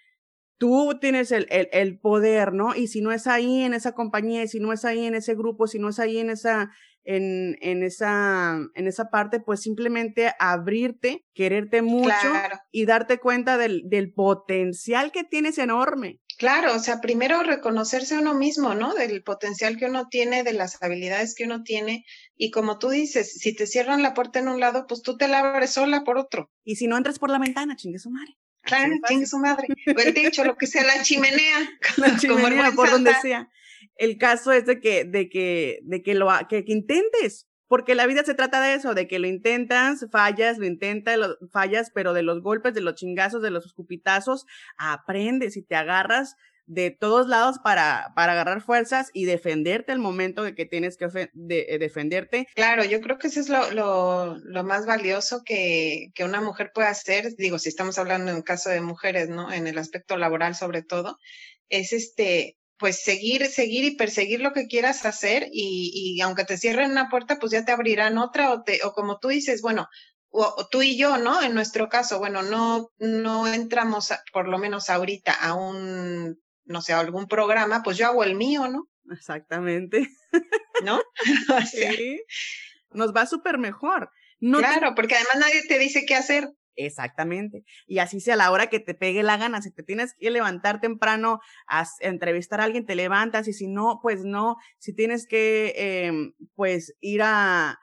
tú 0.62 0.97
tienes 1.01 1.33
el, 1.33 1.49
el, 1.51 1.68
el, 1.73 1.99
poder, 1.99 2.53
¿no? 2.53 2.77
Y 2.77 2.87
si 2.87 3.01
no 3.01 3.11
es 3.11 3.27
ahí 3.27 3.62
en 3.62 3.75
esa 3.75 3.97
compañía, 3.97 4.45
y 4.45 4.49
si 4.49 4.61
no 4.61 4.73
es 4.73 4.85
ahí 4.85 5.07
en 5.07 5.16
ese 5.16 5.35
grupo, 5.35 5.66
si 5.66 5.81
no 5.81 5.88
es 5.88 5.99
ahí 5.99 6.18
en 6.18 6.31
esa, 6.31 6.71
en, 7.03 7.57
en 7.61 7.83
esa, 7.83 8.61
en 8.77 8.87
esa 8.87 9.11
parte, 9.11 9.40
pues 9.40 9.61
simplemente 9.61 10.33
abrirte, 10.38 11.25
quererte 11.35 11.83
mucho 11.83 12.14
y 12.71 12.87
darte 12.87 13.18
cuenta 13.18 13.59
del, 13.59 13.83
del 13.88 14.12
potencial 14.12 15.11
que 15.11 15.25
tienes 15.25 15.59
enorme. 15.59 16.21
Claro, 16.42 16.74
o 16.74 16.81
sea, 16.81 17.00
primero 17.00 17.44
reconocerse 17.44 18.16
a 18.16 18.18
uno 18.18 18.35
mismo, 18.35 18.74
¿no? 18.74 18.94
Del 18.94 19.22
potencial 19.22 19.76
que 19.76 19.85
uno 19.85 20.09
tiene, 20.09 20.42
de 20.42 20.52
las 20.52 20.83
habilidades 20.83 21.37
que 21.37 21.44
uno 21.44 21.62
tiene. 21.62 22.05
Y 22.37 22.50
como 22.50 22.81
tú 22.81 22.90
dices, 22.90 23.35
si 23.35 23.55
te 23.55 23.68
cierran 23.68 24.02
la 24.02 24.12
puerta 24.12 24.40
en 24.40 24.48
un 24.48 24.59
lado, 24.59 24.88
pues 24.88 25.02
tú 25.02 25.16
te 25.16 25.28
la 25.28 25.38
abres 25.38 25.70
sola 25.70 26.02
por 26.02 26.18
otro. 26.18 26.50
Y 26.64 26.74
si 26.74 26.88
no 26.88 26.96
entras 26.96 27.20
por 27.20 27.31
la 27.31 27.38
ventana, 27.38 27.76
chingue 27.76 28.00
su 28.00 28.11
madre. 28.11 28.37
Claro, 28.62 28.92
tiene 29.07 29.24
su 29.24 29.38
madre. 29.38 29.68
O 29.87 30.00
el 30.00 30.14
techo, 30.14 30.42
lo 30.44 30.57
que 30.57 30.66
sea, 30.66 30.83
la 30.83 31.00
chimenea. 31.05 31.59
La 31.96 32.16
chimenea, 32.16 32.72
por 32.72 32.90
donde 32.90 33.14
sea. 33.22 33.48
El 33.94 34.18
caso 34.18 34.50
es 34.50 34.66
de 34.66 34.81
que, 34.81 35.05
de 35.05 35.28
que, 35.28 35.78
de 35.85 36.02
que 36.02 36.14
lo, 36.14 36.28
que, 36.48 36.64
que, 36.64 36.72
intentes. 36.72 37.46
Porque 37.73 37.95
la 37.95 38.07
vida 38.07 38.23
se 38.23 38.35
trata 38.35 38.61
de 38.61 38.75
eso, 38.75 38.93
de 38.93 39.09
que 39.09 39.19
lo 39.19 39.27
intentas, 39.27 40.05
fallas, 40.13 40.59
lo 40.59 40.67
intentas, 40.67 41.17
lo, 41.17 41.39
fallas, 41.51 41.91
pero 41.95 42.13
de 42.13 42.23
los 42.23 42.43
golpes, 42.43 42.75
de 42.75 42.83
los 42.83 42.97
chingazos, 42.97 43.41
de 43.41 43.51
los 43.51 43.65
escupitazos, 43.65 44.45
aprendes 44.77 45.57
y 45.57 45.63
te 45.63 45.75
agarras 45.75 46.37
de 46.67 46.91
todos 46.91 47.29
lados 47.29 47.61
para, 47.65 48.13
para 48.15 48.33
agarrar 48.33 48.61
fuerzas 48.61 49.09
y 49.15 49.25
defenderte 49.25 49.91
el 49.91 50.01
momento 50.01 50.43
de 50.43 50.55
que 50.55 50.67
tienes 50.67 50.99
que 50.99 51.07
de, 51.33 51.67
eh, 51.67 51.79
defenderte. 51.79 52.47
Claro, 52.55 52.85
yo 52.85 53.01
creo 53.01 53.17
que 53.17 53.29
eso 53.29 53.41
es 53.41 53.49
lo, 53.49 53.71
lo, 53.71 54.65
más 54.65 54.85
valioso 54.85 55.41
que, 55.43 56.09
que, 56.15 56.25
una 56.25 56.43
mujer 56.43 56.73
puede 56.75 56.89
hacer, 56.89 57.35
digo, 57.39 57.59
si 57.59 57.71
estamos 57.71 57.97
hablando 57.97 58.31
en 58.33 58.37
el 58.37 58.45
caso 58.45 58.69
de 58.69 58.83
mujeres, 58.83 59.31
¿no? 59.31 59.51
En 59.51 59.67
el 59.67 59.79
aspecto 59.79 60.19
laboral 60.19 60.55
sobre 60.55 60.83
todo, 60.83 61.17
es 61.71 61.95
este, 61.95 62.59
pues 62.83 63.03
seguir, 63.03 63.47
seguir 63.47 63.85
y 63.85 63.97
perseguir 63.97 64.40
lo 64.40 64.53
que 64.53 64.66
quieras 64.66 65.07
hacer 65.07 65.49
y, 65.53 65.92
y 65.95 66.21
aunque 66.21 66.45
te 66.45 66.59
cierren 66.59 66.90
una 66.90 67.09
puerta, 67.09 67.38
pues 67.38 67.53
ya 67.53 67.64
te 67.64 67.71
abrirán 67.73 68.18
otra 68.18 68.53
o, 68.53 68.64
te, 68.64 68.81
o 68.85 68.92
como 68.92 69.21
tú 69.21 69.29
dices, 69.29 69.62
bueno, 69.62 69.88
o, 70.29 70.66
tú 70.68 70.83
y 70.83 70.99
yo, 70.99 71.16
¿no? 71.16 71.40
En 71.40 71.55
nuestro 71.55 71.88
caso, 71.88 72.18
bueno, 72.18 72.42
no, 72.42 72.90
no 72.99 73.47
entramos, 73.47 74.12
por 74.33 74.49
lo 74.49 74.59
menos 74.59 74.90
ahorita, 74.90 75.33
a 75.33 75.55
un 75.55 76.37
no 76.64 76.83
sé, 76.83 76.92
algún 76.92 77.29
programa, 77.29 77.83
pues 77.83 77.97
yo 77.97 78.07
hago 78.07 78.25
el 78.25 78.35
mío, 78.35 78.66
¿no? 78.68 78.88
Exactamente. 79.11 80.09
¿No? 80.85 81.01
sí. 81.71 82.21
Nos 82.90 83.14
va 83.14 83.27
súper 83.27 83.59
mejor. 83.59 84.11
claro, 84.40 84.95
porque 84.95 85.14
además 85.14 85.37
nadie 85.38 85.62
te 85.68 85.79
dice 85.79 86.05
qué 86.07 86.14
hacer. 86.14 86.51
Exactamente. 86.77 87.65
Y 87.87 87.99
así 87.99 88.21
sea 88.21 88.37
la 88.37 88.51
hora 88.51 88.69
que 88.69 88.81
te 88.81 88.95
pegue 88.95 89.23
la 89.23 89.37
gana, 89.37 89.63
si 89.63 89.71
te 89.71 89.83
tienes 89.83 90.15
que 90.19 90.31
levantar 90.31 90.81
temprano 90.81 91.41
a, 91.69 91.87
entrevistar 92.01 92.61
a 92.61 92.65
alguien, 92.65 92.87
te 92.87 92.95
levantas 92.95 93.49
y 93.49 93.53
si 93.53 93.69
no, 93.69 94.01
pues 94.03 94.25
no. 94.25 94.57
Si 94.79 94.95
tienes 94.95 95.27
que, 95.27 95.75
em, 95.77 96.33
pues 96.55 96.95
ir 97.01 97.23
a, 97.23 97.79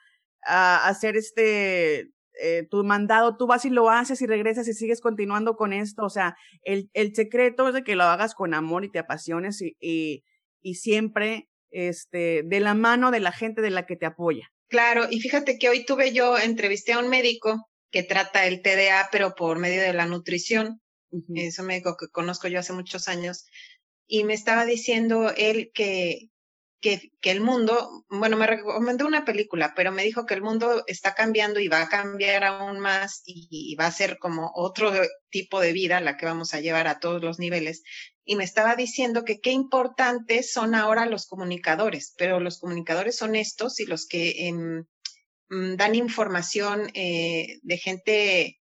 a 0.45 0.87
hacer 0.87 1.17
este, 1.17 2.11
eh, 2.41 2.67
tu 2.69 2.83
mandado, 2.83 3.37
tú 3.37 3.47
vas 3.47 3.65
y 3.65 3.69
lo 3.69 3.89
haces 3.89 4.21
y 4.21 4.25
regresas 4.25 4.67
y 4.67 4.73
sigues 4.73 5.01
continuando 5.01 5.55
con 5.55 5.73
esto. 5.73 6.03
O 6.03 6.09
sea, 6.09 6.37
el, 6.63 6.89
el 6.93 7.13
secreto 7.13 7.67
es 7.67 7.73
de 7.73 7.83
que 7.83 7.95
lo 7.95 8.03
hagas 8.05 8.33
con 8.33 8.53
amor 8.53 8.85
y 8.85 8.91
te 8.91 8.99
apasiones 8.99 9.61
y, 9.61 9.75
y, 9.79 10.23
y 10.61 10.75
siempre 10.75 11.49
este, 11.71 12.43
de 12.43 12.59
la 12.59 12.73
mano 12.73 13.11
de 13.11 13.19
la 13.19 13.31
gente 13.31 13.61
de 13.61 13.69
la 13.69 13.85
que 13.85 13.95
te 13.95 14.05
apoya. 14.05 14.51
Claro, 14.69 15.07
y 15.09 15.19
fíjate 15.19 15.57
que 15.57 15.67
hoy 15.67 15.83
tuve 15.85 16.13
yo, 16.13 16.37
entrevisté 16.37 16.93
a 16.93 16.99
un 16.99 17.09
médico 17.09 17.68
que 17.91 18.03
trata 18.03 18.45
el 18.45 18.61
TDA, 18.61 19.09
pero 19.11 19.35
por 19.35 19.57
medio 19.59 19.81
de 19.81 19.93
la 19.93 20.05
nutrición. 20.05 20.81
Es 21.35 21.57
un 21.57 21.67
médico 21.67 21.97
que 21.97 22.07
conozco 22.07 22.47
yo 22.47 22.59
hace 22.59 22.73
muchos 22.73 23.07
años. 23.07 23.45
Y 24.07 24.23
me 24.23 24.33
estaba 24.33 24.65
diciendo 24.65 25.33
él 25.35 25.71
que, 25.73 26.29
que, 26.81 27.11
que, 27.19 27.31
el 27.31 27.41
mundo, 27.41 28.05
bueno, 28.09 28.37
me 28.37 28.47
recomendó 28.47 29.05
una 29.05 29.25
película, 29.25 29.73
pero 29.75 29.91
me 29.91 30.03
dijo 30.03 30.25
que 30.25 30.33
el 30.33 30.41
mundo 30.41 30.83
está 30.87 31.13
cambiando 31.13 31.59
y 31.59 31.67
va 31.67 31.81
a 31.81 31.89
cambiar 31.89 32.43
aún 32.43 32.79
más 32.79 33.21
y, 33.25 33.75
va 33.75 33.87
a 33.87 33.91
ser 33.91 34.17
como 34.17 34.51
otro 34.55 34.91
tipo 35.29 35.59
de 35.59 35.73
vida 35.73 35.99
la 35.99 36.17
que 36.17 36.25
vamos 36.25 36.53
a 36.53 36.59
llevar 36.59 36.87
a 36.87 36.99
todos 36.99 37.21
los 37.21 37.39
niveles. 37.39 37.83
Y 38.23 38.35
me 38.35 38.43
estaba 38.43 38.75
diciendo 38.75 39.25
que 39.25 39.39
qué 39.39 39.51
importantes 39.51 40.51
son 40.51 40.75
ahora 40.75 41.07
los 41.07 41.25
comunicadores, 41.25 42.13
pero 42.17 42.39
los 42.39 42.59
comunicadores 42.59 43.17
son 43.17 43.35
estos 43.35 43.79
y 43.79 43.85
los 43.85 44.07
que 44.07 44.51
mm, 44.53 44.85
dan 45.49 45.95
información 45.95 46.91
eh, 46.93 47.59
de 47.63 47.77
gente 47.77 48.59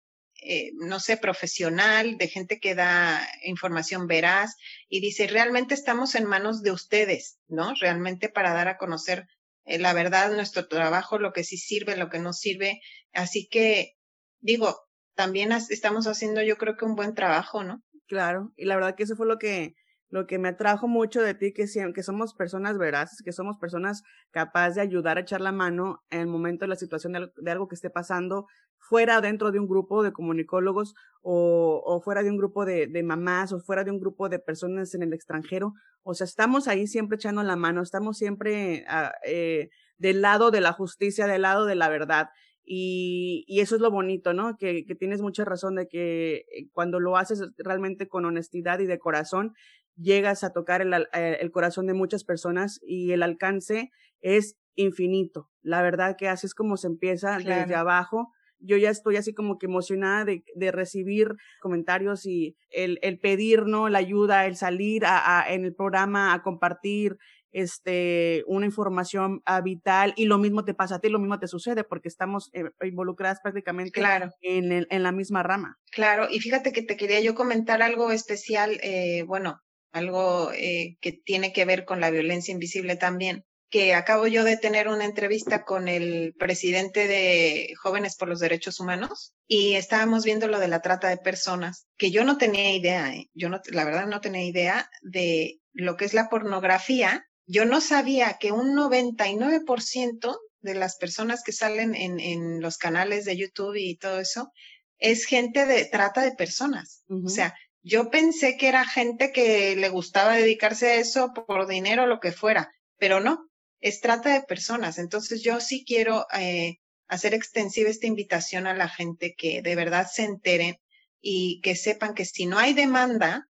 eh, 0.47 0.73
no 0.75 0.99
sé, 0.99 1.17
profesional, 1.17 2.17
de 2.17 2.27
gente 2.27 2.59
que 2.59 2.75
da 2.75 3.27
información 3.45 4.05
veraz 4.05 4.55
y 4.87 4.99
dice, 4.99 5.25
realmente 5.25 5.73
estamos 5.73 6.13
en 6.13 6.25
manos 6.25 6.61
de 6.61 6.71
ustedes, 6.71 7.39
¿no? 7.47 7.73
Realmente 7.73 8.29
para 8.29 8.53
dar 8.53 8.67
a 8.67 8.77
conocer 8.77 9.27
eh, 9.65 9.79
la 9.79 9.93
verdad, 9.93 10.31
nuestro 10.35 10.67
trabajo, 10.67 11.17
lo 11.17 11.33
que 11.33 11.43
sí 11.43 11.57
sirve, 11.57 11.97
lo 11.97 12.09
que 12.09 12.19
no 12.19 12.33
sirve. 12.33 12.81
Así 13.13 13.47
que, 13.49 13.95
digo, 14.39 14.79
también 15.15 15.51
estamos 15.51 16.05
haciendo 16.05 16.43
yo 16.43 16.57
creo 16.57 16.77
que 16.77 16.85
un 16.85 16.95
buen 16.95 17.15
trabajo, 17.15 17.63
¿no? 17.63 17.83
Claro, 18.07 18.53
y 18.55 18.65
la 18.65 18.75
verdad 18.75 18.95
que 18.95 19.03
eso 19.03 19.15
fue 19.15 19.25
lo 19.25 19.39
que 19.39 19.73
lo 20.15 20.27
que 20.27 20.39
me 20.39 20.47
atrajo 20.47 20.87
mucho 20.87 21.21
de 21.21 21.33
ti, 21.33 21.51
que, 21.51 21.65
que 21.93 22.03
somos 22.03 22.33
personas 22.33 22.77
veraces, 22.77 23.21
que 23.21 23.33
somos 23.33 23.57
personas 23.57 24.01
capaces 24.31 24.75
de 24.75 24.81
ayudar 24.81 25.17
a 25.17 25.21
echar 25.21 25.41
la 25.41 25.51
mano 25.51 26.05
en 26.09 26.21
el 26.21 26.27
momento 26.27 26.63
de 26.63 26.69
la 26.69 26.77
situación 26.77 27.11
de, 27.11 27.51
algo 27.51 27.67
que 27.67 27.75
esté 27.75 27.89
pasando, 27.89 28.47
fuera 28.77 29.19
dentro 29.19 29.51
de 29.51 29.59
un 29.59 29.67
grupo 29.67 30.03
de 30.03 30.13
comunicólogos 30.13 30.95
o, 31.21 31.83
o 31.85 31.99
fuera 31.99 32.23
de 32.23 32.29
un 32.29 32.37
grupo 32.37 32.63
de, 32.63 32.87
mamás 33.03 33.51
o 33.51 33.59
fuera 33.59 33.83
de 33.83 33.91
un 33.91 33.99
grupo 33.99 34.29
de 34.29 34.39
personas 34.39 34.95
en 34.95 35.03
el 35.03 35.11
extranjero. 35.11 35.73
O 36.03 36.13
sea, 36.13 36.23
estamos 36.23 36.69
ahí 36.69 36.87
siempre 36.87 37.17
echando 37.17 37.43
la 37.43 37.57
mano, 37.57 37.81
estamos 37.81 38.17
siempre 38.17 38.85
ah, 38.87 39.11
eh, 39.25 39.67
del 39.97 40.21
lado 40.21 40.49
de 40.49 40.61
la 40.61 40.71
justicia, 40.71 41.27
del 41.27 41.41
lado 41.41 41.65
de 41.65 41.75
la 41.75 41.89
verdad. 41.89 42.29
Y, 42.65 43.45
y, 43.47 43.59
eso 43.59 43.75
es 43.75 43.81
lo 43.81 43.91
bonito, 43.91 44.33
¿no? 44.33 44.57
Que, 44.57 44.85
que, 44.85 44.95
tienes 44.95 45.21
mucha 45.21 45.45
razón 45.45 45.75
de 45.75 45.87
que 45.87 46.45
eh, 46.51 46.67
cuando 46.73 46.99
lo 46.99 47.15
haces 47.15 47.41
realmente 47.57 48.07
con 48.07 48.25
honestidad 48.25 48.79
y 48.79 48.87
de 48.87 48.97
corazón, 48.97 49.53
llegas 49.97 50.43
a 50.43 50.51
tocar 50.51 50.81
el, 50.81 50.93
eh, 51.13 51.37
el 51.39 51.51
corazón 51.51 51.87
de 51.87 51.93
muchas 51.93 52.23
personas 52.23 52.79
y 52.81 53.11
el 53.11 53.23
alcance 53.23 53.91
es 54.21 54.57
infinito. 54.75 55.49
La 55.61 55.81
verdad 55.81 56.15
que 56.17 56.27
así 56.27 56.47
es 56.47 56.53
como 56.53 56.77
se 56.77 56.87
empieza 56.87 57.37
desde 57.37 57.75
abajo. 57.75 58.31
Yo 58.59 58.77
ya 58.77 58.89
estoy 58.89 59.17
así 59.17 59.33
como 59.33 59.57
que 59.57 59.67
emocionada 59.67 60.25
de, 60.25 60.43
de 60.55 60.71
recibir 60.71 61.35
comentarios 61.61 62.25
y 62.25 62.55
el, 62.71 62.99
el 63.01 63.19
pedir, 63.19 63.67
¿no? 63.67 63.89
La 63.89 63.99
ayuda, 63.99 64.45
el 64.47 64.55
salir 64.55 65.05
a, 65.05 65.41
a, 65.41 65.53
en 65.53 65.65
el 65.65 65.75
programa 65.75 66.33
a 66.33 66.41
compartir, 66.41 67.17
este, 67.55 68.43
una 68.47 68.65
información 68.65 69.41
ah, 69.45 69.61
vital 69.61 70.13
y 70.17 70.25
lo 70.25 70.37
mismo 70.37 70.65
te 70.65 70.73
pasa 70.73 70.95
a 70.95 70.99
ti, 70.99 71.07
lo 71.07 71.19
mismo 71.19 71.39
te 71.39 71.47
sucede 71.47 71.85
porque 71.85 72.09
estamos 72.09 72.49
eh, 72.51 72.65
involucradas 72.83 73.39
prácticamente 73.41 73.91
claro. 73.91 74.29
en, 74.41 74.73
el, 74.73 74.87
en 74.89 75.03
la 75.03 75.13
misma 75.13 75.41
rama. 75.41 75.79
Claro, 75.89 76.27
y 76.29 76.41
fíjate 76.41 76.73
que 76.73 76.81
te 76.81 76.97
quería 76.97 77.21
yo 77.21 77.33
comentar 77.33 77.81
algo 77.81 78.11
especial, 78.11 78.77
eh, 78.83 79.23
bueno, 79.23 79.61
algo 79.93 80.51
eh, 80.51 80.97
que 80.99 81.13
tiene 81.13 81.53
que 81.53 81.63
ver 81.63 81.85
con 81.85 82.01
la 82.01 82.11
violencia 82.11 82.51
invisible 82.51 82.97
también, 82.97 83.45
que 83.69 83.93
acabo 83.93 84.27
yo 84.27 84.43
de 84.43 84.57
tener 84.57 84.89
una 84.89 85.05
entrevista 85.05 85.63
con 85.63 85.87
el 85.87 86.35
presidente 86.37 87.07
de 87.07 87.73
Jóvenes 87.81 88.17
por 88.17 88.27
los 88.27 88.41
Derechos 88.41 88.81
Humanos 88.81 89.33
y 89.47 89.75
estábamos 89.75 90.25
viendo 90.25 90.49
lo 90.49 90.59
de 90.59 90.67
la 90.67 90.81
trata 90.81 91.07
de 91.07 91.17
personas, 91.17 91.87
que 91.97 92.11
yo 92.11 92.25
no 92.25 92.37
tenía 92.37 92.75
idea, 92.75 93.13
yo 93.33 93.47
no, 93.47 93.61
la 93.67 93.85
verdad 93.85 94.07
no 94.07 94.19
tenía 94.19 94.43
idea 94.43 94.89
de 95.03 95.61
lo 95.71 95.95
que 95.95 96.03
es 96.03 96.13
la 96.13 96.27
pornografía 96.27 97.25
yo 97.45 97.65
no 97.65 97.81
sabía 97.81 98.37
que 98.39 98.51
un 98.51 98.75
99% 98.75 100.37
de 100.61 100.75
las 100.75 100.97
personas 100.97 101.43
que 101.43 101.51
salen 101.51 101.93
en, 101.95 102.19
en, 102.19 102.61
los 102.61 102.77
canales 102.77 103.25
de 103.25 103.37
YouTube 103.37 103.75
y 103.75 103.95
todo 103.97 104.19
eso 104.19 104.51
es 104.97 105.25
gente 105.25 105.65
de 105.65 105.85
trata 105.85 106.21
de 106.21 106.31
personas. 106.31 107.03
O 107.07 107.29
sea, 107.29 107.53
yo 107.83 108.09
pensé 108.09 108.57
que 108.57 108.67
era 108.67 108.83
gente 108.85 109.31
que 109.31 109.75
le 109.75 109.89
gustaba 109.89 110.35
dedicarse 110.35 110.87
a 110.87 110.95
eso 110.95 111.33
por 111.33 111.67
dinero 111.67 112.03
o 112.03 112.07
lo 112.07 112.19
que 112.19 112.31
fuera, 112.31 112.71
pero 112.97 113.19
no, 113.19 113.47
es 113.79 114.01
trata 114.01 114.33
de 114.33 114.41
personas. 114.41 114.97
Entonces 114.97 115.43
yo 115.43 115.59
sí 115.59 115.83
quiero 115.85 116.25
eh, 116.33 116.79
hacer 117.07 117.35
extensiva 117.35 117.89
esta 117.89 118.07
invitación 118.07 118.65
a 118.65 118.73
la 118.73 118.89
gente 118.89 119.35
que 119.35 119.61
de 119.61 119.75
verdad 119.75 120.07
se 120.11 120.23
enteren 120.23 120.77
y 121.21 121.61
que 121.61 121.75
sepan 121.75 122.15
que 122.15 122.25
si 122.25 122.47
no 122.47 122.57
hay 122.57 122.73
demanda, 122.73 123.47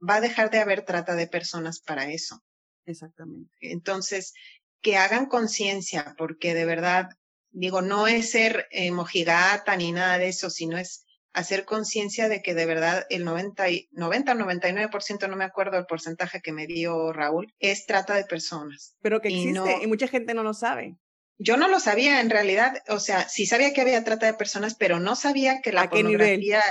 va 0.00 0.16
a 0.16 0.20
dejar 0.20 0.50
de 0.50 0.58
haber 0.58 0.84
trata 0.84 1.14
de 1.14 1.26
personas 1.26 1.80
para 1.80 2.10
eso. 2.10 2.42
Exactamente. 2.88 3.50
Entonces, 3.60 4.32
que 4.80 4.96
hagan 4.96 5.26
conciencia, 5.26 6.14
porque 6.16 6.54
de 6.54 6.64
verdad, 6.64 7.10
digo, 7.50 7.82
no 7.82 8.06
es 8.06 8.30
ser 8.30 8.66
eh, 8.70 8.90
mojigata 8.90 9.76
ni 9.76 9.92
nada 9.92 10.18
de 10.18 10.28
eso, 10.28 10.50
sino 10.50 10.78
es 10.78 11.04
hacer 11.34 11.64
conciencia 11.64 12.28
de 12.28 12.42
que 12.42 12.54
de 12.54 12.66
verdad 12.66 13.06
el 13.10 13.24
90, 13.24 13.64
90 13.92 14.34
99%, 14.34 15.28
no 15.28 15.36
me 15.36 15.44
acuerdo 15.44 15.78
el 15.78 15.86
porcentaje 15.86 16.40
que 16.40 16.52
me 16.52 16.66
dio 16.66 17.12
Raúl, 17.12 17.52
es 17.58 17.86
trata 17.86 18.14
de 18.14 18.24
personas. 18.24 18.96
Pero 19.02 19.20
que 19.20 19.28
existe 19.28 19.82
y, 19.82 19.86
mucha 19.86 20.08
gente 20.08 20.34
no 20.34 20.42
lo 20.42 20.54
sabe. 20.54 20.96
Yo 21.36 21.56
no 21.56 21.68
lo 21.68 21.78
sabía 21.78 22.20
en 22.20 22.30
realidad, 22.30 22.82
o 22.88 22.98
sea, 22.98 23.28
sí 23.28 23.46
sabía 23.46 23.72
que 23.72 23.82
había 23.82 24.02
trata 24.02 24.26
de 24.26 24.34
personas, 24.34 24.74
pero 24.74 24.98
no 24.98 25.14
sabía 25.14 25.60
que 25.60 25.72
la 25.72 25.88
pornografía, 25.88 26.62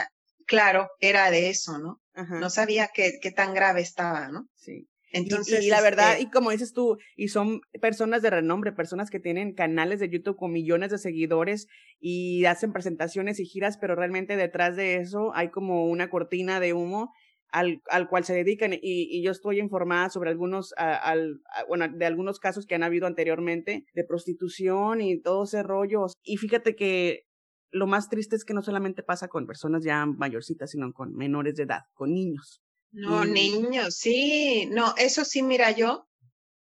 claro, 0.45 0.89
era 0.99 1.31
de 1.31 1.49
eso, 1.49 1.77
¿no? 1.77 2.01
No 2.15 2.49
sabía 2.49 2.89
qué, 2.91 3.19
qué 3.21 3.31
tan 3.31 3.53
grave 3.53 3.81
estaba, 3.81 4.27
¿no? 4.29 4.49
Sí. 4.55 4.89
Entonces, 5.17 5.63
y, 5.63 5.69
la 5.69 5.81
verdad, 5.81 6.13
este 6.13 6.23
y 6.23 6.29
como 6.29 6.51
dices 6.51 6.73
tú, 6.73 6.97
y 7.15 7.27
son 7.27 7.61
personas 7.81 8.21
de 8.21 8.29
renombre, 8.29 8.71
personas 8.71 9.09
que 9.09 9.19
tienen 9.19 9.53
canales 9.53 9.99
de 9.99 10.09
YouTube 10.09 10.37
con 10.37 10.51
millones 10.51 10.91
de 10.91 10.97
seguidores 10.97 11.67
y 11.99 12.45
hacen 12.45 12.73
presentaciones 12.73 13.39
y 13.39 13.45
giras, 13.45 13.77
pero 13.77 13.95
realmente 13.95 14.35
detrás 14.35 14.75
de 14.75 14.97
eso 14.97 15.31
hay 15.35 15.49
como 15.49 15.87
una 15.87 16.09
cortina 16.09 16.59
de 16.59 16.73
humo 16.73 17.11
al, 17.49 17.81
al 17.89 18.07
cual 18.07 18.23
se 18.23 18.33
dedican. 18.33 18.73
Y, 18.73 18.79
y 18.81 19.23
yo 19.23 19.31
estoy 19.31 19.59
informada 19.59 20.09
sobre 20.09 20.29
algunos, 20.29 20.73
al, 20.77 21.41
bueno, 21.67 21.87
de 21.87 22.05
algunos 22.05 22.39
casos 22.39 22.65
que 22.65 22.75
han 22.75 22.83
habido 22.83 23.07
anteriormente 23.07 23.85
de 23.93 24.03
prostitución 24.03 25.01
y 25.01 25.21
todo 25.21 25.43
ese 25.45 25.63
rollo. 25.63 26.07
Y 26.23 26.37
fíjate 26.37 26.75
que 26.75 27.23
lo 27.71 27.87
más 27.87 28.09
triste 28.09 28.35
es 28.35 28.45
que 28.45 28.53
no 28.53 28.61
solamente 28.61 29.03
pasa 29.03 29.27
con 29.27 29.45
personas 29.45 29.83
ya 29.83 30.05
mayorcitas, 30.05 30.71
sino 30.71 30.91
con 30.93 31.13
menores 31.13 31.55
de 31.55 31.63
edad, 31.63 31.81
con 31.93 32.13
niños. 32.13 32.61
No, 32.91 33.25
niños, 33.25 33.95
sí, 33.95 34.67
no, 34.71 34.93
eso 34.97 35.25
sí, 35.25 35.43
mira, 35.43 35.71
yo 35.71 36.07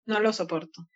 no 0.05 0.19
lo 0.19 0.33
soporto. 0.33 0.87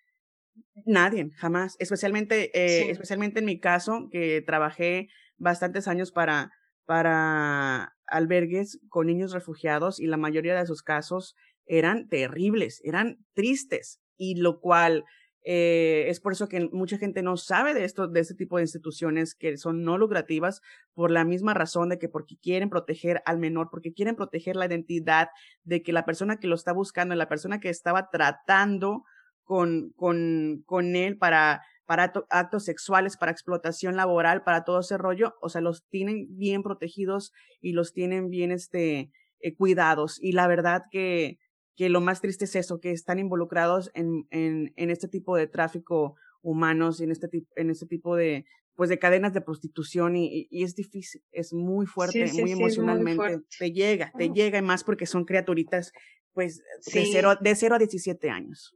Nadie, 0.85 1.29
jamás, 1.35 1.75
especialmente, 1.79 2.51
eh, 2.53 2.91
especialmente 2.91 3.39
en 3.39 3.45
mi 3.45 3.59
caso, 3.59 4.07
que 4.11 4.41
trabajé 4.41 5.09
bastantes 5.37 5.87
años 5.87 6.11
para, 6.11 6.51
para 6.85 7.95
albergues 8.07 8.79
con 8.89 9.07
niños 9.07 9.33
refugiados 9.33 9.99
y 9.99 10.07
la 10.07 10.17
mayoría 10.17 10.55
de 10.55 10.65
sus 10.65 10.83
casos 10.83 11.35
eran 11.65 12.07
terribles, 12.07 12.81
eran 12.83 13.25
tristes, 13.33 13.99
y 14.17 14.35
lo 14.35 14.59
cual 14.59 15.03
eh, 15.47 16.05
es 16.09 16.19
por 16.19 16.33
eso 16.33 16.49
que 16.49 16.69
mucha 16.71 16.97
gente 16.97 17.21
no 17.21 17.37
sabe 17.37 17.75
de 17.75 17.85
esto, 17.85 18.07
de 18.07 18.19
este 18.19 18.33
tipo 18.33 18.57
de 18.57 18.63
instituciones 18.63 19.35
que 19.35 19.57
son 19.57 19.83
no 19.83 19.97
lucrativas, 19.97 20.61
por 20.95 21.11
la 21.11 21.23
misma 21.23 21.53
razón 21.53 21.89
de 21.89 21.99
que 21.99 22.09
porque 22.09 22.35
quieren 22.41 22.69
proteger 22.69 23.21
al 23.25 23.37
menor, 23.37 23.69
porque 23.69 23.93
quieren 23.93 24.15
proteger 24.15 24.55
la 24.55 24.65
identidad 24.65 25.29
de 25.63 25.83
que 25.83 25.93
la 25.93 26.03
persona 26.03 26.37
que 26.37 26.47
lo 26.47 26.55
está 26.55 26.73
buscando, 26.73 27.13
la 27.13 27.29
persona 27.29 27.59
que 27.59 27.69
estaba 27.69 28.09
tratando 28.09 29.03
con, 29.43 29.91
con, 29.95 30.63
con 30.65 30.95
él 30.95 31.17
para, 31.19 31.61
para 31.85 32.11
actos 32.31 32.65
sexuales, 32.65 33.15
para 33.15 33.31
explotación 33.31 33.95
laboral, 33.95 34.43
para 34.43 34.63
todo 34.63 34.79
ese 34.79 34.97
rollo, 34.97 35.35
o 35.41 35.49
sea, 35.49 35.61
los 35.61 35.85
tienen 35.89 36.25
bien 36.37 36.63
protegidos 36.63 37.31
y 37.61 37.73
los 37.73 37.93
tienen 37.93 38.29
bien, 38.29 38.51
este, 38.51 39.11
eh, 39.41 39.55
cuidados. 39.55 40.17
Y 40.19 40.31
la 40.31 40.47
verdad 40.47 40.85
que, 40.89 41.37
que 41.75 41.89
lo 41.89 42.01
más 42.01 42.21
triste 42.21 42.45
es 42.45 42.55
eso, 42.55 42.79
que 42.79 42.91
están 42.91 43.19
involucrados 43.19 43.91
en, 43.93 44.27
en, 44.31 44.73
en 44.75 44.89
este 44.89 45.07
tipo 45.07 45.35
de 45.35 45.47
tráfico 45.47 46.15
humanos 46.41 46.99
y 46.99 47.03
en 47.03 47.11
este, 47.11 47.29
en 47.55 47.69
este 47.69 47.85
tipo 47.85 48.15
de, 48.15 48.45
pues 48.75 48.89
de 48.89 48.99
cadenas 48.99 49.33
de 49.33 49.41
prostitución 49.41 50.15
y, 50.15 50.47
y, 50.49 50.63
es 50.63 50.75
difícil, 50.75 51.23
es 51.31 51.53
muy 51.53 51.85
fuerte, 51.85 52.31
muy 52.33 52.51
emocionalmente, 52.51 53.41
te 53.57 53.71
llega, 53.71 54.11
te 54.17 54.29
llega 54.29 54.59
y 54.59 54.61
más 54.61 54.83
porque 54.83 55.05
son 55.05 55.25
criaturitas 55.25 55.91
pues 56.33 56.61
de 56.93 57.07
cero, 57.11 57.35
de 57.39 57.55
cero 57.55 57.75
a 57.75 57.79
17 57.79 58.29
años. 58.29 58.75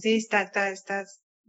Sí, 0.00 0.16
está, 0.16 0.42
está, 0.42 0.70
está, 0.70 1.04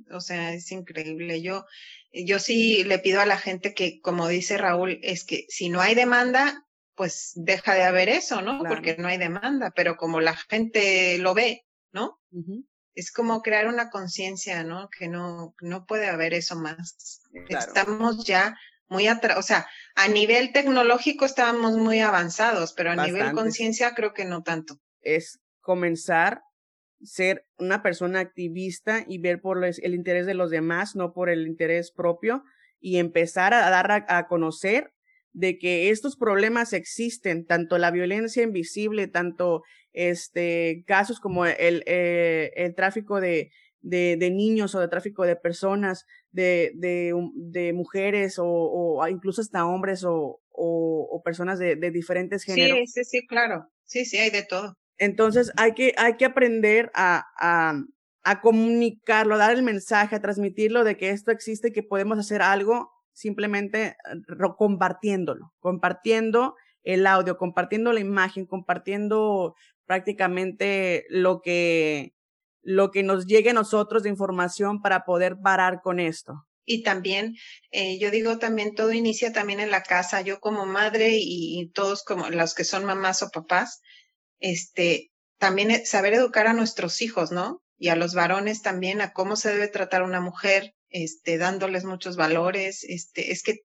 o 0.10 0.20
sea, 0.20 0.54
es 0.54 0.72
increíble. 0.72 1.42
Yo, 1.42 1.66
yo 2.12 2.40
sí 2.40 2.84
le 2.84 2.98
pido 3.00 3.22
a 3.22 3.26
la 3.26 3.38
gente 3.38 3.74
que, 3.74 4.02
como 4.02 4.28
dice 4.28 4.58
Raúl, 4.58 5.00
es 5.04 5.24
que 5.24 5.46
si 5.50 5.70
no 5.70 5.80
hay 5.80 5.94
demanda, 5.94 6.66
pues 6.95 7.32
deja 7.36 7.73
de 7.73 7.84
haber 7.84 8.10
eso, 8.10 8.41
¿no? 8.41 8.63
Porque 8.63 8.97
no 8.97 9.08
hay 9.08 9.17
demanda, 9.17 9.71
pero 9.75 9.97
como 9.97 10.19
la 10.21 10.36
gente 10.36 11.17
lo 11.17 11.34
ve, 11.34 11.65
¿no? 11.91 12.19
Es 12.93 13.12
como 13.12 13.41
crear 13.41 13.67
una 13.67 13.89
conciencia, 13.89 14.63
¿no? 14.63 14.89
Que 14.89 15.08
no, 15.08 15.56
no 15.62 15.86
puede 15.86 16.08
haber 16.10 16.34
eso 16.34 16.56
más. 16.56 17.21
Estamos 17.49 18.25
ya 18.25 18.58
muy 18.88 19.08
atrás, 19.08 19.38
o 19.38 19.41
sea, 19.41 19.67
a 19.95 20.10
nivel 20.10 20.51
tecnológico 20.51 21.23
estábamos 21.23 21.77
muy 21.77 22.01
avanzados, 22.01 22.73
pero 22.73 22.91
a 22.91 22.95
nivel 22.95 23.32
conciencia 23.32 23.95
creo 23.95 24.13
que 24.13 24.25
no 24.25 24.43
tanto. 24.43 24.80
Es 24.99 25.39
comenzar 25.62 26.43
ser 27.04 27.47
una 27.58 27.82
persona 27.82 28.19
activista 28.19 29.04
y 29.08 29.17
ver 29.17 29.41
por 29.41 29.63
el 29.63 29.95
interés 29.95 30.25
de 30.25 30.34
los 30.34 30.51
demás, 30.51 30.95
no 30.95 31.13
por 31.13 31.30
el 31.30 31.47
interés 31.47 31.91
propio, 31.91 32.43
y 32.80 32.97
empezar 32.97 33.54
a 33.54 33.69
dar 33.69 34.06
a 34.08 34.27
conocer 34.27 34.93
de 35.34 35.58
que 35.58 35.89
estos 35.89 36.17
problemas 36.17 36.74
existen, 36.74 37.46
tanto 37.46 37.78
la 37.78 37.91
violencia 37.91 38.44
invisible, 38.44 39.08
tanto 39.08 39.63
este, 39.94 40.84
casos 40.88 41.20
como 41.20 41.46
el, 41.46 41.84
eh, 41.86 42.52
el 42.56 42.76
tráfico 42.76 43.22
de, 43.22 43.52
de, 43.82 44.17
de, 44.17 44.30
niños 44.30 44.76
o 44.76 44.80
de 44.80 44.88
tráfico 44.88 45.24
de 45.24 45.36
personas, 45.36 46.06
de, 46.32 46.72
de, 46.76 47.13
de 47.36 47.74
mujeres 47.74 48.39
o, 48.39 48.46
o, 48.46 49.08
incluso 49.08 49.41
hasta 49.41 49.65
hombres 49.65 50.04
o, 50.04 50.41
o, 50.52 51.08
o 51.12 51.24
personas 51.24 51.60
de, 51.60 51.76
de, 51.76 51.91
diferentes 51.91 52.44
géneros. 52.44 52.78
Sí, 52.86 53.04
sí, 53.04 53.20
sí, 53.20 53.28
claro. 53.28 53.67
Sí, 53.86 54.06
sí, 54.06 54.17
hay 54.17 54.30
de 54.30 54.44
todo. 54.44 54.78
Entonces 54.98 55.52
hay 55.58 55.74
que, 55.74 55.94
hay 55.98 56.15
que 56.15 56.26
aprender 56.26 56.91
a, 56.94 57.26
a, 57.38 57.74
a 58.24 58.41
comunicarlo, 58.41 59.36
a 59.36 59.39
dar 59.39 59.56
el 59.56 59.63
mensaje, 59.63 60.15
a 60.15 60.22
transmitirlo 60.22 60.84
de 60.84 60.96
que 60.96 61.10
esto 61.10 61.32
existe 61.32 61.70
y 61.70 61.74
que 61.74 61.84
podemos 61.84 62.20
hacer 62.20 62.41
algo 62.41 62.91
simplemente 63.13 63.88
eh, 63.88 63.95
compartiéndolo, 64.58 65.54
compartiendo 65.60 66.56
el 66.84 67.06
audio, 67.08 67.38
compartiendo 67.38 67.93
la 67.93 68.00
imagen, 68.00 68.45
compartiendo 68.45 69.56
prácticamente 69.86 71.06
lo 71.10 71.41
que, 71.41 72.13
lo 72.62 72.91
que 72.91 73.04
nos 73.04 73.26
llegue 73.26 73.52
a 73.52 73.54
nosotros 73.54 74.04
de 74.04 74.10
información 74.10 74.82
para 74.82 75.04
poder 75.06 75.38
parar 75.43 75.82
con 75.82 76.00
esto. 76.00 76.45
Y 76.65 76.84
también, 76.84 77.36
eh, 77.71 78.00
yo 78.00 78.12
digo 78.12 78.38
también, 78.38 78.76
todo 78.76 78.93
inicia 78.93 79.34
también 79.34 79.60
en 79.60 79.71
la 79.71 79.84
casa. 79.84 80.21
Yo 80.21 80.39
como 80.39 80.65
madre 80.65 81.17
y, 81.17 81.60
y 81.60 81.69
todos 81.71 82.04
como 82.04 82.30
los 82.30 82.54
que 82.54 82.63
son 82.63 82.86
mamás 82.86 83.24
o 83.24 83.30
papás, 83.30 83.82
este, 84.39 85.12
también 85.38 85.71
e, 85.71 85.86
saber 85.86 86.13
educar 86.13 86.47
a 86.47 86.54
nuestros 86.54 87.02
hijos, 87.02 87.32
¿no? 87.32 87.62
Y 87.78 87.89
a 87.89 87.95
los 87.95 88.13
varones 88.13 88.62
también 88.62 89.02
a 89.02 89.12
cómo 89.12 89.36
se 89.36 89.50
debe 89.50 89.67
tratar 89.67 90.04
una 90.04 90.21
mujer, 90.21 90.76
este, 90.91 91.38
dándoles 91.38 91.86
muchos 91.86 92.15
valores, 92.15 92.84
este, 92.84 93.32
es 93.32 93.43
que 93.43 93.62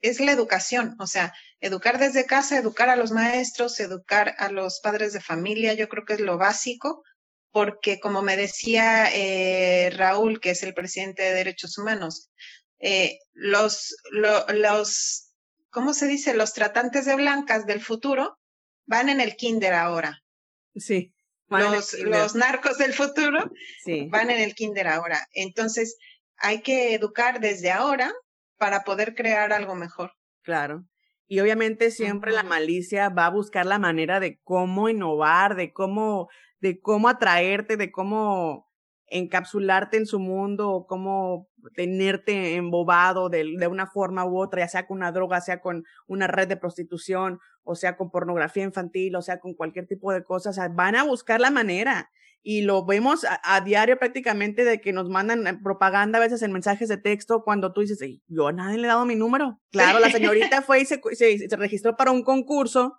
es 0.00 0.18
la 0.18 0.32
educación, 0.32 0.96
o 0.98 1.06
sea, 1.06 1.32
educar 1.60 1.98
desde 1.98 2.26
casa, 2.26 2.58
educar 2.58 2.88
a 2.88 2.96
los 2.96 3.12
maestros, 3.12 3.78
educar 3.80 4.34
a 4.38 4.50
los 4.50 4.80
padres 4.80 5.12
de 5.12 5.20
familia, 5.20 5.74
yo 5.74 5.88
creo 5.88 6.04
que 6.04 6.14
es 6.14 6.20
lo 6.20 6.38
básico, 6.38 7.02
porque 7.52 8.00
como 8.00 8.22
me 8.22 8.36
decía 8.36 9.08
eh, 9.12 9.90
Raúl, 9.90 10.40
que 10.40 10.50
es 10.50 10.62
el 10.62 10.74
presidente 10.74 11.22
de 11.22 11.34
Derechos 11.34 11.76
Humanos, 11.76 12.30
eh, 12.78 13.18
los, 13.32 13.94
los, 14.10 15.32
¿cómo 15.68 15.92
se 15.92 16.06
dice? 16.06 16.34
Los 16.34 16.54
tratantes 16.54 17.04
de 17.04 17.16
blancas 17.16 17.66
del 17.66 17.82
futuro 17.82 18.38
van 18.86 19.08
en 19.08 19.20
el 19.20 19.36
kinder 19.36 19.74
ahora. 19.74 20.22
Sí. 20.74 21.12
Los, 21.48 21.94
los 21.94 22.36
narcos 22.36 22.78
del 22.78 22.94
futuro 22.94 23.50
sí. 23.84 24.06
van 24.08 24.30
en 24.30 24.40
el 24.40 24.54
kinder 24.54 24.86
ahora. 24.86 25.28
Entonces, 25.32 25.96
hay 26.40 26.62
que 26.62 26.94
educar 26.94 27.40
desde 27.40 27.70
ahora 27.70 28.12
para 28.58 28.82
poder 28.84 29.14
crear 29.14 29.52
algo 29.52 29.74
mejor. 29.74 30.12
Claro. 30.42 30.84
Y 31.26 31.38
obviamente 31.40 31.90
siempre 31.90 32.32
la 32.32 32.42
malicia 32.42 33.08
va 33.08 33.26
a 33.26 33.30
buscar 33.30 33.64
la 33.64 33.78
manera 33.78 34.18
de 34.18 34.40
cómo 34.42 34.88
innovar, 34.88 35.54
de 35.54 35.72
cómo, 35.72 36.28
de 36.60 36.80
cómo 36.80 37.08
atraerte, 37.08 37.76
de 37.76 37.92
cómo 37.92 38.66
encapsularte 39.06 39.96
en 39.96 40.06
su 40.06 40.18
mundo 40.18 40.70
o 40.70 40.86
cómo 40.86 41.48
tenerte 41.74 42.56
embobado 42.56 43.28
de, 43.28 43.56
de, 43.58 43.66
una 43.66 43.86
forma 43.86 44.24
u 44.24 44.38
otra, 44.38 44.62
ya 44.62 44.68
sea 44.68 44.86
con 44.86 44.98
una 44.98 45.12
droga, 45.12 45.40
sea 45.40 45.60
con 45.60 45.84
una 46.06 46.26
red 46.26 46.48
de 46.48 46.56
prostitución, 46.56 47.38
o 47.62 47.74
sea 47.74 47.96
con 47.96 48.10
pornografía 48.10 48.64
infantil, 48.64 49.14
o 49.16 49.22
sea 49.22 49.40
con 49.40 49.54
cualquier 49.54 49.86
tipo 49.86 50.12
de 50.12 50.24
cosas. 50.24 50.56
O 50.56 50.60
sea, 50.60 50.68
van 50.68 50.96
a 50.96 51.04
buscar 51.04 51.40
la 51.40 51.50
manera 51.50 52.10
y 52.42 52.62
lo 52.62 52.84
vemos 52.86 53.26
a, 53.42 53.60
diario 53.60 53.98
prácticamente 53.98 54.64
de 54.64 54.80
que 54.80 54.92
nos 54.92 55.08
mandan 55.10 55.46
eh, 55.46 55.58
propaganda 55.62 56.18
a 56.18 56.22
veces 56.22 56.42
en 56.42 56.52
mensajes 56.52 56.88
de 56.88 56.96
texto 56.96 57.42
cuando 57.44 57.72
tú 57.72 57.82
dices, 57.82 57.98
yo 58.28 58.48
a 58.48 58.52
nadie 58.52 58.78
le 58.78 58.84
he 58.84 58.88
dado 58.88 59.04
mi 59.04 59.16
número. 59.16 59.60
Claro, 59.70 59.98
la 59.98 60.10
señorita 60.10 60.62
fue 60.62 60.80
y 60.80 60.86
se, 60.86 61.00
se, 61.14 61.56
registró 61.56 61.96
para 61.96 62.10
un 62.10 62.22
concurso 62.22 62.96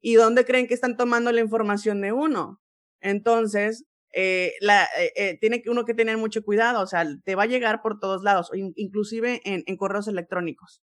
y 0.00 0.14
¿dónde 0.14 0.44
creen 0.44 0.68
que 0.68 0.74
están 0.74 0.96
tomando 0.96 1.32
la 1.32 1.40
información 1.40 2.00
de 2.00 2.12
uno? 2.12 2.60
Entonces, 3.00 3.84
eh, 4.12 4.52
la, 4.60 4.84
eh, 4.96 5.12
eh, 5.16 5.38
tiene 5.40 5.60
que 5.60 5.70
uno 5.70 5.84
que 5.84 5.94
tener 5.94 6.16
mucho 6.16 6.44
cuidado, 6.44 6.80
o 6.82 6.86
sea, 6.86 7.04
te 7.24 7.34
va 7.34 7.44
a 7.44 7.46
llegar 7.46 7.82
por 7.82 7.98
todos 7.98 8.22
lados, 8.22 8.50
inclusive 8.76 9.40
en, 9.44 9.64
en 9.66 9.76
correos 9.76 10.06
electrónicos 10.06 10.83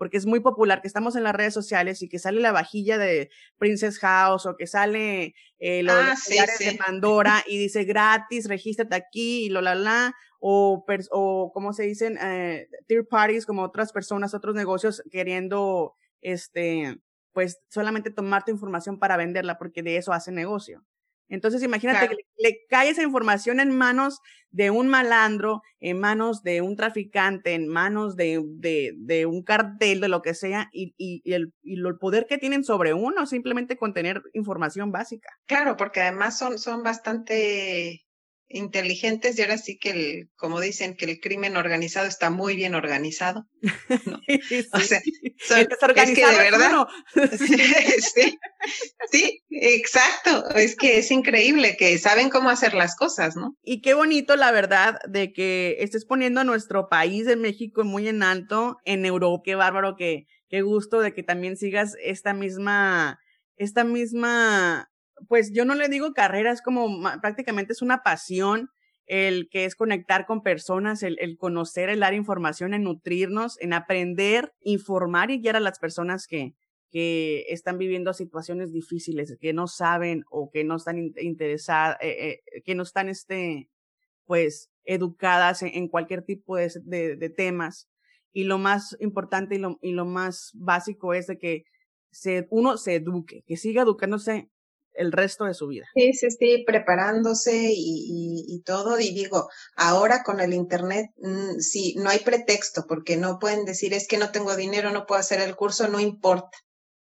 porque 0.00 0.16
es 0.16 0.24
muy 0.24 0.40
popular 0.40 0.80
que 0.80 0.88
estamos 0.88 1.14
en 1.14 1.24
las 1.24 1.34
redes 1.34 1.52
sociales 1.52 2.00
y 2.00 2.08
que 2.08 2.18
sale 2.18 2.40
la 2.40 2.52
vajilla 2.52 2.96
de 2.96 3.28
Princess 3.58 3.98
House 3.98 4.46
o 4.46 4.56
que 4.56 4.66
sale 4.66 5.34
eh, 5.58 5.82
los 5.82 5.94
ah, 5.94 6.14
de 6.58 6.78
Pandora 6.78 7.44
y 7.46 7.58
dice 7.58 7.84
gratis, 7.84 8.48
regístrate 8.48 8.96
aquí 8.96 9.44
y 9.44 9.48
lo 9.50 9.60
la 9.60 9.74
la, 9.74 10.14
o, 10.40 10.86
o 11.10 11.52
como 11.52 11.74
se 11.74 11.82
dicen, 11.82 12.16
eh, 12.16 12.66
third 12.88 13.08
parties 13.08 13.44
como 13.44 13.62
otras 13.62 13.92
personas, 13.92 14.32
otros 14.32 14.54
negocios 14.54 15.02
queriendo, 15.10 15.92
este, 16.22 16.96
pues 17.34 17.60
solamente 17.68 18.10
tomar 18.10 18.46
tu 18.46 18.52
información 18.52 18.98
para 18.98 19.18
venderla 19.18 19.58
porque 19.58 19.82
de 19.82 19.98
eso 19.98 20.14
hace 20.14 20.32
negocio. 20.32 20.82
Entonces, 21.30 21.62
imagínate 21.62 22.08
que 22.08 22.16
le, 22.38 22.58
cae 22.68 22.90
esa 22.90 23.02
información 23.02 23.60
en 23.60 23.70
manos 23.70 24.20
de 24.50 24.70
un 24.70 24.88
malandro, 24.88 25.62
en 25.78 25.98
manos 26.00 26.42
de 26.42 26.60
un 26.60 26.76
traficante, 26.76 27.54
en 27.54 27.68
manos 27.68 28.16
de, 28.16 28.42
de, 28.44 28.92
de 28.96 29.26
un 29.26 29.42
cartel, 29.42 30.00
de 30.00 30.08
lo 30.08 30.22
que 30.22 30.34
sea, 30.34 30.68
y, 30.72 30.92
y, 30.98 31.22
y, 31.24 31.32
el, 31.32 31.52
y 31.62 31.80
el 31.80 31.98
poder 31.98 32.26
que 32.28 32.36
tienen 32.36 32.64
sobre 32.64 32.92
uno 32.92 33.26
simplemente 33.26 33.76
con 33.76 33.94
tener 33.94 34.22
información 34.34 34.90
básica. 34.90 35.30
Claro, 35.46 35.76
porque 35.76 36.00
además 36.00 36.36
son, 36.36 36.58
son 36.58 36.82
bastante 36.82 38.04
inteligentes 38.50 39.38
y 39.38 39.42
ahora 39.42 39.58
sí 39.58 39.78
que, 39.78 39.90
el, 39.90 40.28
como 40.36 40.60
dicen, 40.60 40.96
que 40.96 41.04
el 41.04 41.20
crimen 41.20 41.56
organizado 41.56 42.06
está 42.06 42.30
muy 42.30 42.56
bien 42.56 42.74
organizado. 42.74 43.46
o 44.72 44.80
sea, 44.80 45.00
es 45.00 46.10
que 46.14 46.26
de 46.26 46.36
verdad. 46.36 46.86
sí, 47.38 48.38
sí, 49.10 49.42
exacto. 49.50 50.50
Es 50.50 50.76
que 50.76 50.98
es 50.98 51.10
increíble 51.10 51.76
que 51.76 51.96
saben 51.98 52.28
cómo 52.28 52.50
hacer 52.50 52.74
las 52.74 52.96
cosas, 52.96 53.36
¿no? 53.36 53.56
Y 53.62 53.80
qué 53.80 53.94
bonito, 53.94 54.34
la 54.34 54.50
verdad, 54.50 54.98
de 55.08 55.32
que 55.32 55.76
estés 55.78 56.04
poniendo 56.04 56.40
a 56.40 56.44
nuestro 56.44 56.88
país 56.88 57.26
de 57.26 57.36
México 57.36 57.84
muy 57.84 58.08
en 58.08 58.22
alto 58.22 58.78
en 58.84 59.06
Europa. 59.06 59.42
Qué 59.44 59.54
bárbaro, 59.54 59.94
que, 59.96 60.26
qué 60.48 60.62
gusto 60.62 61.00
de 61.00 61.14
que 61.14 61.22
también 61.22 61.56
sigas 61.56 61.94
esta 62.02 62.34
misma, 62.34 63.20
esta 63.56 63.84
misma 63.84 64.90
pues 65.28 65.52
yo 65.52 65.64
no 65.64 65.74
le 65.74 65.88
digo 65.88 66.12
carrera, 66.12 66.52
es 66.52 66.62
como 66.62 67.00
prácticamente 67.20 67.72
es 67.72 67.82
una 67.82 68.02
pasión 68.02 68.70
el 69.10 69.48
que 69.50 69.64
es 69.64 69.74
conectar 69.74 70.24
con 70.24 70.40
personas, 70.40 71.02
el, 71.02 71.18
conocer, 71.36 71.88
el 71.88 71.98
dar 71.98 72.14
información, 72.14 72.74
en 72.74 72.84
nutrirnos, 72.84 73.60
en 73.60 73.72
aprender, 73.72 74.52
informar 74.60 75.32
y 75.32 75.40
guiar 75.40 75.56
a 75.56 75.60
las 75.60 75.80
personas 75.80 76.28
que, 76.28 76.54
que 76.90 77.44
están 77.48 77.76
viviendo 77.76 78.12
situaciones 78.12 78.72
difíciles, 78.72 79.36
que 79.40 79.52
no 79.52 79.66
saben 79.66 80.22
o 80.30 80.48
que 80.52 80.62
no 80.62 80.76
están 80.76 81.12
interesadas, 81.20 81.96
eh, 82.00 82.40
eh, 82.54 82.62
que 82.64 82.76
no 82.76 82.84
están, 82.84 83.08
este, 83.08 83.68
pues, 84.26 84.70
educadas 84.84 85.64
en, 85.64 85.88
cualquier 85.88 86.22
tipo 86.22 86.56
de, 86.56 86.70
de, 86.84 87.30
temas. 87.30 87.88
Y 88.32 88.44
lo 88.44 88.58
más 88.58 88.96
importante 89.00 89.56
y 89.56 89.58
lo, 89.58 89.76
y 89.82 89.90
lo 89.90 90.04
más 90.04 90.52
básico 90.54 91.14
es 91.14 91.26
que 91.40 91.64
se, 92.12 92.46
uno 92.50 92.76
se 92.76 92.94
eduque, 92.94 93.42
que 93.44 93.56
siga 93.56 93.82
educándose 93.82 94.50
el 94.94 95.12
resto 95.12 95.44
de 95.44 95.54
su 95.54 95.68
vida. 95.68 95.86
Sí, 95.94 96.12
sí, 96.12 96.30
sí, 96.30 96.64
preparándose 96.66 97.70
y, 97.72 98.44
y, 98.48 98.62
todo. 98.62 98.98
Y 98.98 99.12
digo, 99.12 99.48
ahora 99.76 100.22
con 100.22 100.40
el 100.40 100.52
Internet, 100.52 101.10
mm, 101.18 101.58
sí, 101.58 101.94
no 101.96 102.10
hay 102.10 102.20
pretexto, 102.20 102.86
porque 102.86 103.16
no 103.16 103.38
pueden 103.38 103.64
decir, 103.64 103.94
es 103.94 104.06
que 104.06 104.18
no 104.18 104.30
tengo 104.30 104.56
dinero, 104.56 104.90
no 104.90 105.06
puedo 105.06 105.20
hacer 105.20 105.40
el 105.40 105.56
curso, 105.56 105.88
no 105.88 106.00
importa. 106.00 106.58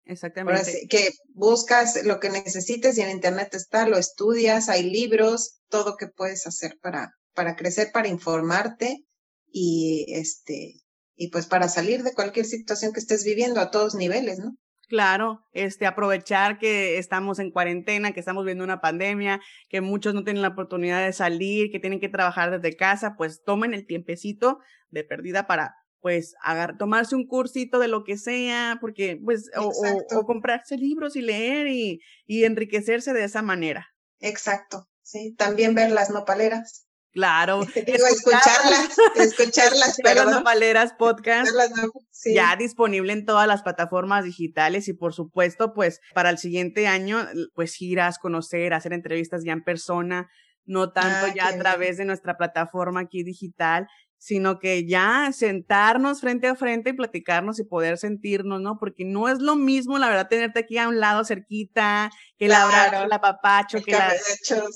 Exactamente. 0.07 0.87
que 0.91 1.13
buscas 1.33 2.05
lo 2.05 2.21
que 2.21 2.29
necesites 2.29 2.99
y 2.99 3.01
en 3.01 3.11
Internet 3.11 3.55
está, 3.55 3.89
lo 3.89 3.97
estudias, 3.97 4.69
hay 4.69 4.83
libros, 4.83 5.61
todo 5.69 5.97
que 5.97 6.09
puedes 6.09 6.47
hacer 6.47 6.79
para, 6.83 7.15
para 7.33 7.57
crecer, 7.57 7.91
para 7.91 8.09
informarte 8.09 9.03
y 9.51 10.05
este, 10.09 10.75
y 11.17 11.29
pues 11.29 11.47
para 11.47 11.69
salir 11.69 12.03
de 12.03 12.13
cualquier 12.13 12.45
situación 12.45 12.93
que 12.93 13.01
estés 13.01 13.25
viviendo 13.25 13.61
a 13.61 13.71
todos 13.71 13.95
niveles, 13.95 14.39
¿no? 14.39 14.57
Claro, 14.89 15.45
este, 15.53 15.87
aprovechar 15.87 16.59
que 16.59 16.99
estamos 16.99 17.39
en 17.39 17.51
cuarentena, 17.51 18.13
que 18.13 18.21
estamos 18.21 18.45
viendo 18.45 18.65
una 18.65 18.81
pandemia, 18.81 19.41
que 19.69 19.81
muchos 19.81 20.15
no 20.15 20.25
tienen 20.25 20.43
la 20.43 20.49
oportunidad 20.49 21.05
de 21.05 21.13
salir, 21.13 21.71
que 21.71 21.81
tienen 21.81 22.01
que 22.01 22.09
trabajar 22.09 22.51
desde 22.51 22.77
casa, 22.77 23.15
pues 23.17 23.43
tomen 23.45 23.75
el 23.75 23.87
tiempecito 23.87 24.59
de 24.91 25.05
pérdida 25.05 25.47
para, 25.47 25.75
pues, 26.01 26.35
agar 26.43 26.77
tomarse 26.77 27.17
un 27.17 27.27
cursito 27.27 27.79
de 27.79 27.89
lo 27.89 28.05
que 28.05 28.19
sea, 28.19 28.79
porque, 28.81 29.21
pues, 29.25 29.51
o, 29.57 29.71
o, 30.17 30.27
comprarse 30.27 30.77
libros 30.77 31.17
y 31.17 31.23
leer 31.23 31.69
y, 31.69 32.01
y 32.27 32.45
enriquecerse 32.45 33.13
de 33.13 33.25
esa 33.25 33.43
manera. 33.43 33.89
Exacto, 34.21 34.89
sí, 35.03 35.35
también 35.37 35.75
ver 35.75 35.91
las 35.91 36.11
nopaleras. 36.11 36.87
Claro. 37.15 37.61
Digo, 37.87 38.07
escucharlas, 38.07 38.97
escucharlas, 39.15 39.97
pero 40.03 40.25
las 40.25 40.43
Valeras 40.43 40.93
Podcast. 40.99 41.51
Ya 42.25 42.57
disponible 42.57 43.13
en 43.13 43.25
todas 43.25 43.47
las 43.47 43.63
plataformas 43.63 44.25
digitales 44.25 44.89
y 44.89 44.95
por 44.95 45.15
supuesto, 45.15 45.75
pues 45.75 46.01
para 46.13 46.31
el 46.31 46.39
siguiente 46.39 46.89
año, 46.89 47.27
pues 47.55 47.75
giras, 47.75 48.19
conocer, 48.19 48.75
hacer 48.75 48.93
entrevistas 48.93 49.45
ya 49.45 49.53
en 49.53 49.63
persona, 49.63 50.29
no 50.65 50.93
tanto 50.93 51.27
ah, 51.27 51.35
ya 51.35 51.49
a 51.49 51.59
través 51.59 51.99
de 51.99 52.05
nuestra 52.05 52.37
plataforma 52.37 53.01
aquí 53.01 53.23
digital, 53.23 53.87
sino 54.19 54.59
que 54.59 54.87
ya 54.87 55.31
sentarnos 55.33 56.21
frente 56.21 56.47
a 56.47 56.55
frente 56.55 56.91
y 56.91 56.93
platicarnos 56.95 57.59
y 57.59 57.65
poder 57.65 57.99
sentirnos, 57.99 58.61
¿no? 58.61 58.79
Porque 58.79 59.05
no 59.05 59.29
es 59.29 59.41
lo 59.41 59.55
mismo, 59.57 59.99
la 59.99 60.09
verdad, 60.09 60.29
tenerte 60.29 60.61
aquí 60.61 60.79
a 60.79 60.89
un 60.89 60.99
lado 60.99 61.25
cerquita, 61.25 62.11
que 62.39 62.49
la 62.49 62.63
abrazo, 62.63 63.07
la 63.07 63.21
papacho, 63.21 63.83
que 63.83 63.93
la, 63.93 64.13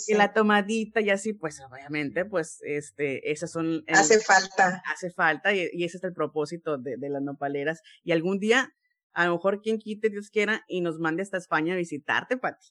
que 0.06 0.14
la 0.14 0.32
tomadita 0.32 1.00
y 1.00 1.10
así, 1.10 1.32
pues 1.32 1.60
obviamente, 1.60 2.24
pues, 2.24 2.58
este, 2.62 3.30
esas 3.30 3.50
son... 3.50 3.84
hace 3.88 4.20
falta. 4.20 4.82
Hace 4.86 5.10
falta 5.10 5.54
y, 5.54 5.84
ese 5.84 5.96
es 5.96 6.04
el 6.04 6.12
propósito 6.12 6.76
de, 6.76 6.96
de 6.98 7.08
las 7.08 7.22
nopaleras. 7.22 7.80
Y 8.04 8.12
algún 8.12 8.38
día, 8.38 8.74
a 9.14 9.26
lo 9.26 9.32
mejor 9.32 9.62
quien 9.62 9.78
quite, 9.78 10.10
Dios 10.10 10.30
quiera, 10.30 10.64
y 10.68 10.82
nos 10.82 10.98
mande 10.98 11.22
hasta 11.22 11.38
España 11.38 11.72
a 11.72 11.76
visitarte, 11.76 12.36
Pati. 12.36 12.68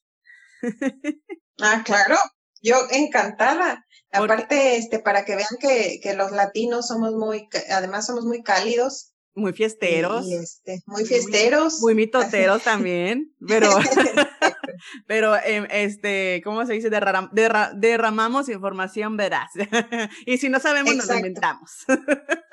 ah, 1.61 1.81
claro, 1.83 2.17
yo 2.61 2.77
encantada. 2.91 3.83
Aparte, 4.11 4.77
este, 4.77 4.99
para 4.99 5.25
que 5.25 5.35
vean 5.35 5.47
que, 5.59 5.99
que 6.01 6.13
los 6.13 6.31
latinos 6.31 6.87
somos 6.87 7.13
muy, 7.13 7.47
además 7.69 8.05
somos 8.05 8.25
muy 8.25 8.41
cálidos. 8.41 9.13
Muy 9.35 9.53
fiesteros. 9.53 10.25
Y, 10.25 10.33
este, 10.33 10.81
muy 10.87 11.05
fiesteros. 11.05 11.79
Muy, 11.81 11.93
mitoteros 11.93 12.63
también, 12.63 13.35
pero, 13.47 13.69
pero, 15.07 15.35
em, 15.43 15.67
este, 15.69 16.41
¿cómo 16.43 16.65
se 16.65 16.73
dice? 16.73 16.89
derramamos 16.89 18.49
información 18.49 19.17
veraz. 19.17 19.51
y 20.25 20.37
si 20.37 20.49
no 20.49 20.59
sabemos, 20.59 20.95
nos 20.95 21.09
inventamos. 21.09 21.85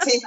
sí, 0.05 0.21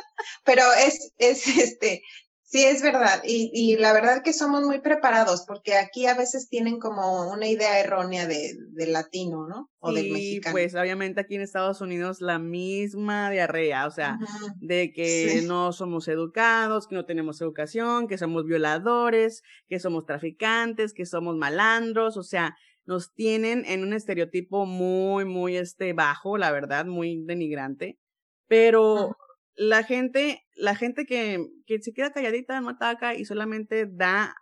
pero 0.44 0.64
es, 0.74 1.12
es, 1.20 1.48
este, 1.48 2.02
Sí, 2.50 2.64
es 2.64 2.82
verdad. 2.82 3.24
Y, 3.26 3.52
y, 3.54 3.76
la 3.76 3.92
verdad 3.92 4.24
que 4.24 4.32
somos 4.32 4.64
muy 4.64 4.80
preparados, 4.80 5.44
porque 5.46 5.76
aquí 5.76 6.06
a 6.06 6.16
veces 6.16 6.48
tienen 6.48 6.80
como 6.80 7.30
una 7.30 7.46
idea 7.46 7.78
errónea 7.82 8.26
de, 8.26 8.56
del 8.70 8.94
latino, 8.94 9.46
¿no? 9.50 9.70
O 9.80 9.92
del 9.92 10.14
mexicano. 10.14 10.54
pues 10.54 10.74
obviamente 10.74 11.20
aquí 11.20 11.36
en 11.36 11.42
Estados 11.42 11.82
Unidos 11.82 12.22
la 12.22 12.40
misma 12.40 13.30
diarrea, 13.32 13.86
o 13.86 13.92
sea, 13.92 14.18
de 14.62 14.94
que 14.94 15.44
no 15.46 15.74
somos 15.74 16.08
educados, 16.08 16.88
que 16.88 16.96
no 16.96 17.06
tenemos 17.06 17.42
educación, 17.42 18.08
que 18.08 18.18
somos 18.18 18.46
violadores, 18.46 19.44
que 19.68 19.82
somos 19.82 20.06
traficantes, 20.06 20.94
que 20.94 21.06
somos 21.06 21.36
malandros, 21.36 22.16
o 22.16 22.24
sea, 22.24 22.56
nos 22.86 23.14
tienen 23.14 23.66
en 23.66 23.84
un 23.84 23.92
estereotipo 23.92 24.66
muy, 24.66 25.26
muy 25.26 25.58
este 25.58 25.92
bajo, 25.92 26.38
la 26.38 26.54
verdad, 26.54 26.86
muy 26.86 27.26
denigrante. 27.26 28.00
Pero 28.48 29.18
la 29.58 29.84
gente, 29.84 30.46
la 30.54 30.76
gente 30.76 31.06
que, 31.06 31.46
que 31.66 31.82
se 31.82 31.92
queda 31.92 32.14
calladita 32.14 32.62
no 32.62 32.70
ataca 32.70 33.16
y 33.16 33.26
solamente 33.26 33.88
da 33.90 34.36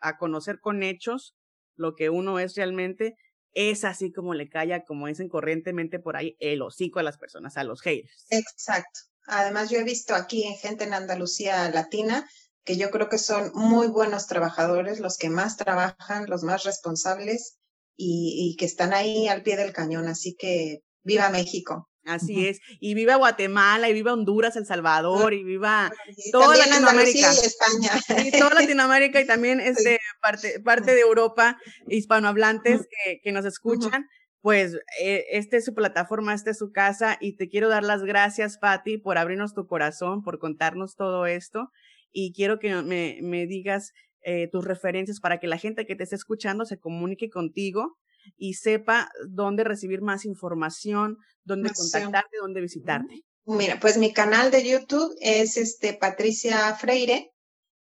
a 0.00 0.16
conocer 0.16 0.58
con 0.58 0.82
hechos 0.82 1.36
lo 1.76 1.94
que 1.94 2.08
uno 2.08 2.38
es 2.38 2.54
realmente, 2.56 3.16
es 3.52 3.84
así 3.84 4.10
como 4.10 4.34
le 4.34 4.48
calla, 4.48 4.84
como 4.84 5.06
dicen 5.06 5.28
corrientemente 5.28 5.98
por 5.98 6.16
ahí, 6.16 6.36
el 6.40 6.62
hocico 6.62 6.98
a 6.98 7.02
las 7.02 7.18
personas, 7.18 7.56
a 7.56 7.64
los 7.64 7.82
haters. 7.82 8.26
Exacto. 8.30 9.00
Además, 9.26 9.70
yo 9.70 9.78
he 9.78 9.84
visto 9.84 10.14
aquí 10.14 10.44
en 10.44 10.54
gente 10.54 10.84
en 10.84 10.94
Andalucía 10.94 11.70
latina 11.70 12.28
que 12.64 12.76
yo 12.76 12.90
creo 12.90 13.08
que 13.10 13.18
son 13.18 13.50
muy 13.54 13.88
buenos 13.88 14.26
trabajadores, 14.26 14.98
los 14.98 15.18
que 15.18 15.28
más 15.28 15.58
trabajan, 15.58 16.26
los 16.26 16.42
más 16.42 16.64
responsables 16.64 17.58
y, 17.96 18.52
y 18.52 18.56
que 18.56 18.64
están 18.64 18.94
ahí 18.94 19.28
al 19.28 19.42
pie 19.42 19.56
del 19.56 19.72
cañón. 19.72 20.08
Así 20.08 20.34
que 20.34 20.80
viva 21.02 21.28
México. 21.28 21.88
Así 22.04 22.46
es. 22.46 22.60
Y 22.80 22.94
viva 22.94 23.16
Guatemala, 23.16 23.88
y 23.88 23.94
viva 23.94 24.12
Honduras, 24.12 24.56
El 24.56 24.66
Salvador, 24.66 25.32
y 25.32 25.42
viva 25.42 25.90
toda 26.32 26.56
Latinoamérica. 26.56 27.32
Y 27.32 27.46
España. 27.46 27.92
Y 28.26 28.30
toda 28.38 28.54
Latinoamérica 28.62 29.20
y 29.20 29.26
también 29.26 29.60
este, 29.60 29.98
parte, 30.20 30.60
parte 30.60 30.94
de 30.94 31.00
Europa, 31.00 31.58
hispanohablantes 31.88 32.82
que, 32.82 33.20
que 33.22 33.32
nos 33.32 33.44
escuchan. 33.44 34.06
Pues 34.40 34.74
eh, 35.00 35.24
esta 35.30 35.56
es 35.56 35.64
su 35.64 35.74
plataforma, 35.74 36.34
esta 36.34 36.50
es 36.50 36.58
su 36.58 36.70
casa 36.70 37.16
y 37.18 37.36
te 37.36 37.48
quiero 37.48 37.70
dar 37.70 37.82
las 37.82 38.02
gracias, 38.02 38.58
Patti, 38.58 38.98
por 38.98 39.16
abrirnos 39.16 39.54
tu 39.54 39.66
corazón, 39.66 40.22
por 40.22 40.38
contarnos 40.38 40.96
todo 40.96 41.24
esto. 41.24 41.70
Y 42.12 42.34
quiero 42.34 42.58
que 42.58 42.74
me, 42.82 43.18
me 43.22 43.46
digas 43.46 43.92
eh, 44.20 44.48
tus 44.52 44.64
referencias 44.64 45.20
para 45.20 45.38
que 45.38 45.46
la 45.46 45.56
gente 45.56 45.86
que 45.86 45.96
te 45.96 46.04
esté 46.04 46.16
escuchando 46.16 46.66
se 46.66 46.78
comunique 46.78 47.30
contigo 47.30 47.96
y 48.36 48.54
sepa 48.54 49.10
dónde 49.28 49.64
recibir 49.64 50.02
más 50.02 50.24
información, 50.24 51.18
dónde 51.44 51.70
contactarte, 51.72 52.36
dónde 52.40 52.60
visitarte. 52.60 53.22
Mira, 53.46 53.78
pues 53.78 53.98
mi 53.98 54.12
canal 54.12 54.50
de 54.50 54.66
YouTube 54.66 55.14
es 55.20 55.56
este 55.56 55.92
Patricia 55.94 56.74
Freire 56.76 57.30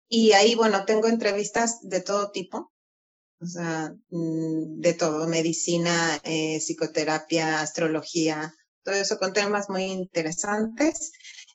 y 0.08 0.34
ahí, 0.34 0.56
bueno, 0.56 0.86
tengo 0.86 1.08
entrevistas 1.08 1.80
de 1.82 2.02
todo 2.02 2.32
tipo, 2.32 2.72
o 3.42 3.46
sea, 3.46 3.94
mm, 4.10 4.80
de 4.80 4.94
todo, 4.94 5.28
medicina, 5.28 6.20
eh, 6.24 6.60
psicoterapia, 6.60 7.62
astrología, 7.62 8.54
todo 8.84 8.96
eso 8.96 9.18
con 9.18 9.34
temas 9.34 9.70
muy 9.70 9.84
interesantes. 9.86 11.12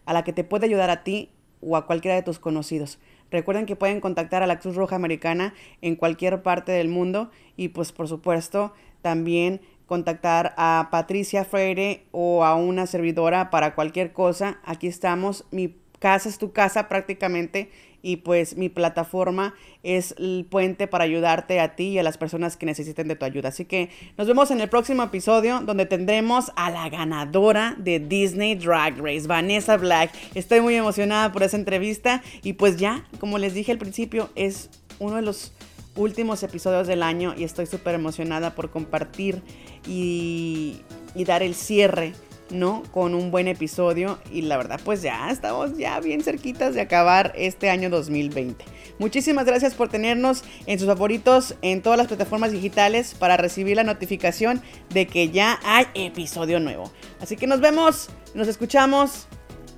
a 0.07 0.13
la 0.13 0.23
que 0.23 0.33
te 0.33 0.43
puede 0.43 0.65
ayudar 0.65 0.89
a 0.89 1.03
ti 1.03 1.29
o 1.61 1.77
a 1.77 1.85
cualquiera 1.85 2.15
de 2.15 2.23
tus 2.23 2.39
conocidos. 2.39 2.97
Recuerden 3.29 3.65
que 3.65 3.75
pueden 3.75 3.99
contactar 3.99 4.41
a 4.41 4.47
la 4.47 4.57
Cruz 4.57 4.75
Roja 4.75 4.95
Americana 4.95 5.53
en 5.81 5.95
cualquier 5.95 6.41
parte 6.41 6.71
del 6.71 6.87
mundo 6.87 7.29
y 7.55 7.69
pues 7.69 7.91
por 7.91 8.07
supuesto 8.07 8.73
también 9.01 9.61
contactar 9.85 10.53
a 10.57 10.87
Patricia 10.91 11.45
Freire 11.45 12.05
o 12.11 12.43
a 12.43 12.55
una 12.55 12.87
servidora 12.87 13.49
para 13.49 13.75
cualquier 13.75 14.13
cosa, 14.13 14.59
aquí 14.65 14.87
estamos. 14.87 15.45
Mi 15.51 15.75
casa 15.99 16.29
es 16.29 16.37
tu 16.37 16.51
casa 16.51 16.87
prácticamente 16.87 17.69
y 18.01 18.17
pues 18.17 18.57
mi 18.57 18.69
plataforma 18.69 19.53
es 19.83 20.15
el 20.17 20.45
puente 20.49 20.87
para 20.87 21.03
ayudarte 21.03 21.59
a 21.59 21.75
ti 21.75 21.89
y 21.89 21.99
a 21.99 22.03
las 22.03 22.17
personas 22.17 22.57
que 22.57 22.65
necesiten 22.65 23.07
de 23.07 23.15
tu 23.15 23.25
ayuda. 23.25 23.49
Así 23.49 23.65
que 23.65 23.89
nos 24.17 24.27
vemos 24.27 24.51
en 24.51 24.61
el 24.61 24.69
próximo 24.69 25.03
episodio 25.03 25.61
donde 25.61 25.85
tendremos 25.85 26.51
a 26.55 26.69
la 26.69 26.89
ganadora 26.89 27.75
de 27.77 27.99
Disney 27.99 28.55
Drag 28.55 28.97
Race, 28.97 29.27
Vanessa 29.27 29.77
Black. 29.77 30.11
Estoy 30.35 30.61
muy 30.61 30.75
emocionada 30.75 31.31
por 31.31 31.43
esa 31.43 31.57
entrevista 31.57 32.21
y 32.43 32.53
pues 32.53 32.77
ya, 32.77 33.05
como 33.19 33.37
les 33.37 33.53
dije 33.53 33.71
al 33.71 33.77
principio, 33.77 34.29
es 34.35 34.69
uno 34.99 35.15
de 35.15 35.21
los 35.21 35.53
últimos 35.95 36.43
episodios 36.43 36.87
del 36.87 37.03
año 37.03 37.33
y 37.35 37.43
estoy 37.43 37.65
súper 37.65 37.95
emocionada 37.95 38.55
por 38.55 38.69
compartir 38.69 39.41
y, 39.87 40.81
y 41.15 41.25
dar 41.25 41.43
el 41.43 41.55
cierre 41.55 42.13
¿no? 42.49 42.83
Con 42.91 43.15
un 43.15 43.31
buen 43.31 43.47
episodio 43.47 44.19
y 44.31 44.41
la 44.41 44.57
verdad 44.57 44.79
pues 44.83 45.01
ya 45.01 45.29
estamos 45.29 45.77
ya 45.77 45.99
bien 45.99 46.23
cerquitas 46.23 46.73
de 46.75 46.81
acabar 46.81 47.33
este 47.35 47.69
año 47.69 47.89
2020. 47.89 48.63
Muchísimas 48.99 49.45
gracias 49.45 49.75
por 49.75 49.89
tenernos 49.89 50.43
en 50.65 50.79
sus 50.79 50.87
favoritos 50.87 51.55
en 51.61 51.81
todas 51.81 51.97
las 51.97 52.07
plataformas 52.07 52.51
digitales 52.51 53.13
para 53.13 53.37
recibir 53.37 53.75
la 53.75 53.83
notificación 53.83 54.61
de 54.89 55.07
que 55.07 55.29
ya 55.29 55.59
hay 55.63 55.85
episodio 55.93 56.59
nuevo. 56.59 56.91
Así 57.21 57.35
que 57.35 57.47
nos 57.47 57.61
vemos, 57.61 58.09
nos 58.33 58.47
escuchamos 58.47 59.27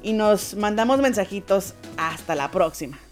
y 0.02 0.14
nos 0.14 0.56
mandamos 0.56 1.00
mensajitos. 1.00 1.74
Hasta 1.98 2.36
la 2.36 2.50
próxima. 2.50 3.09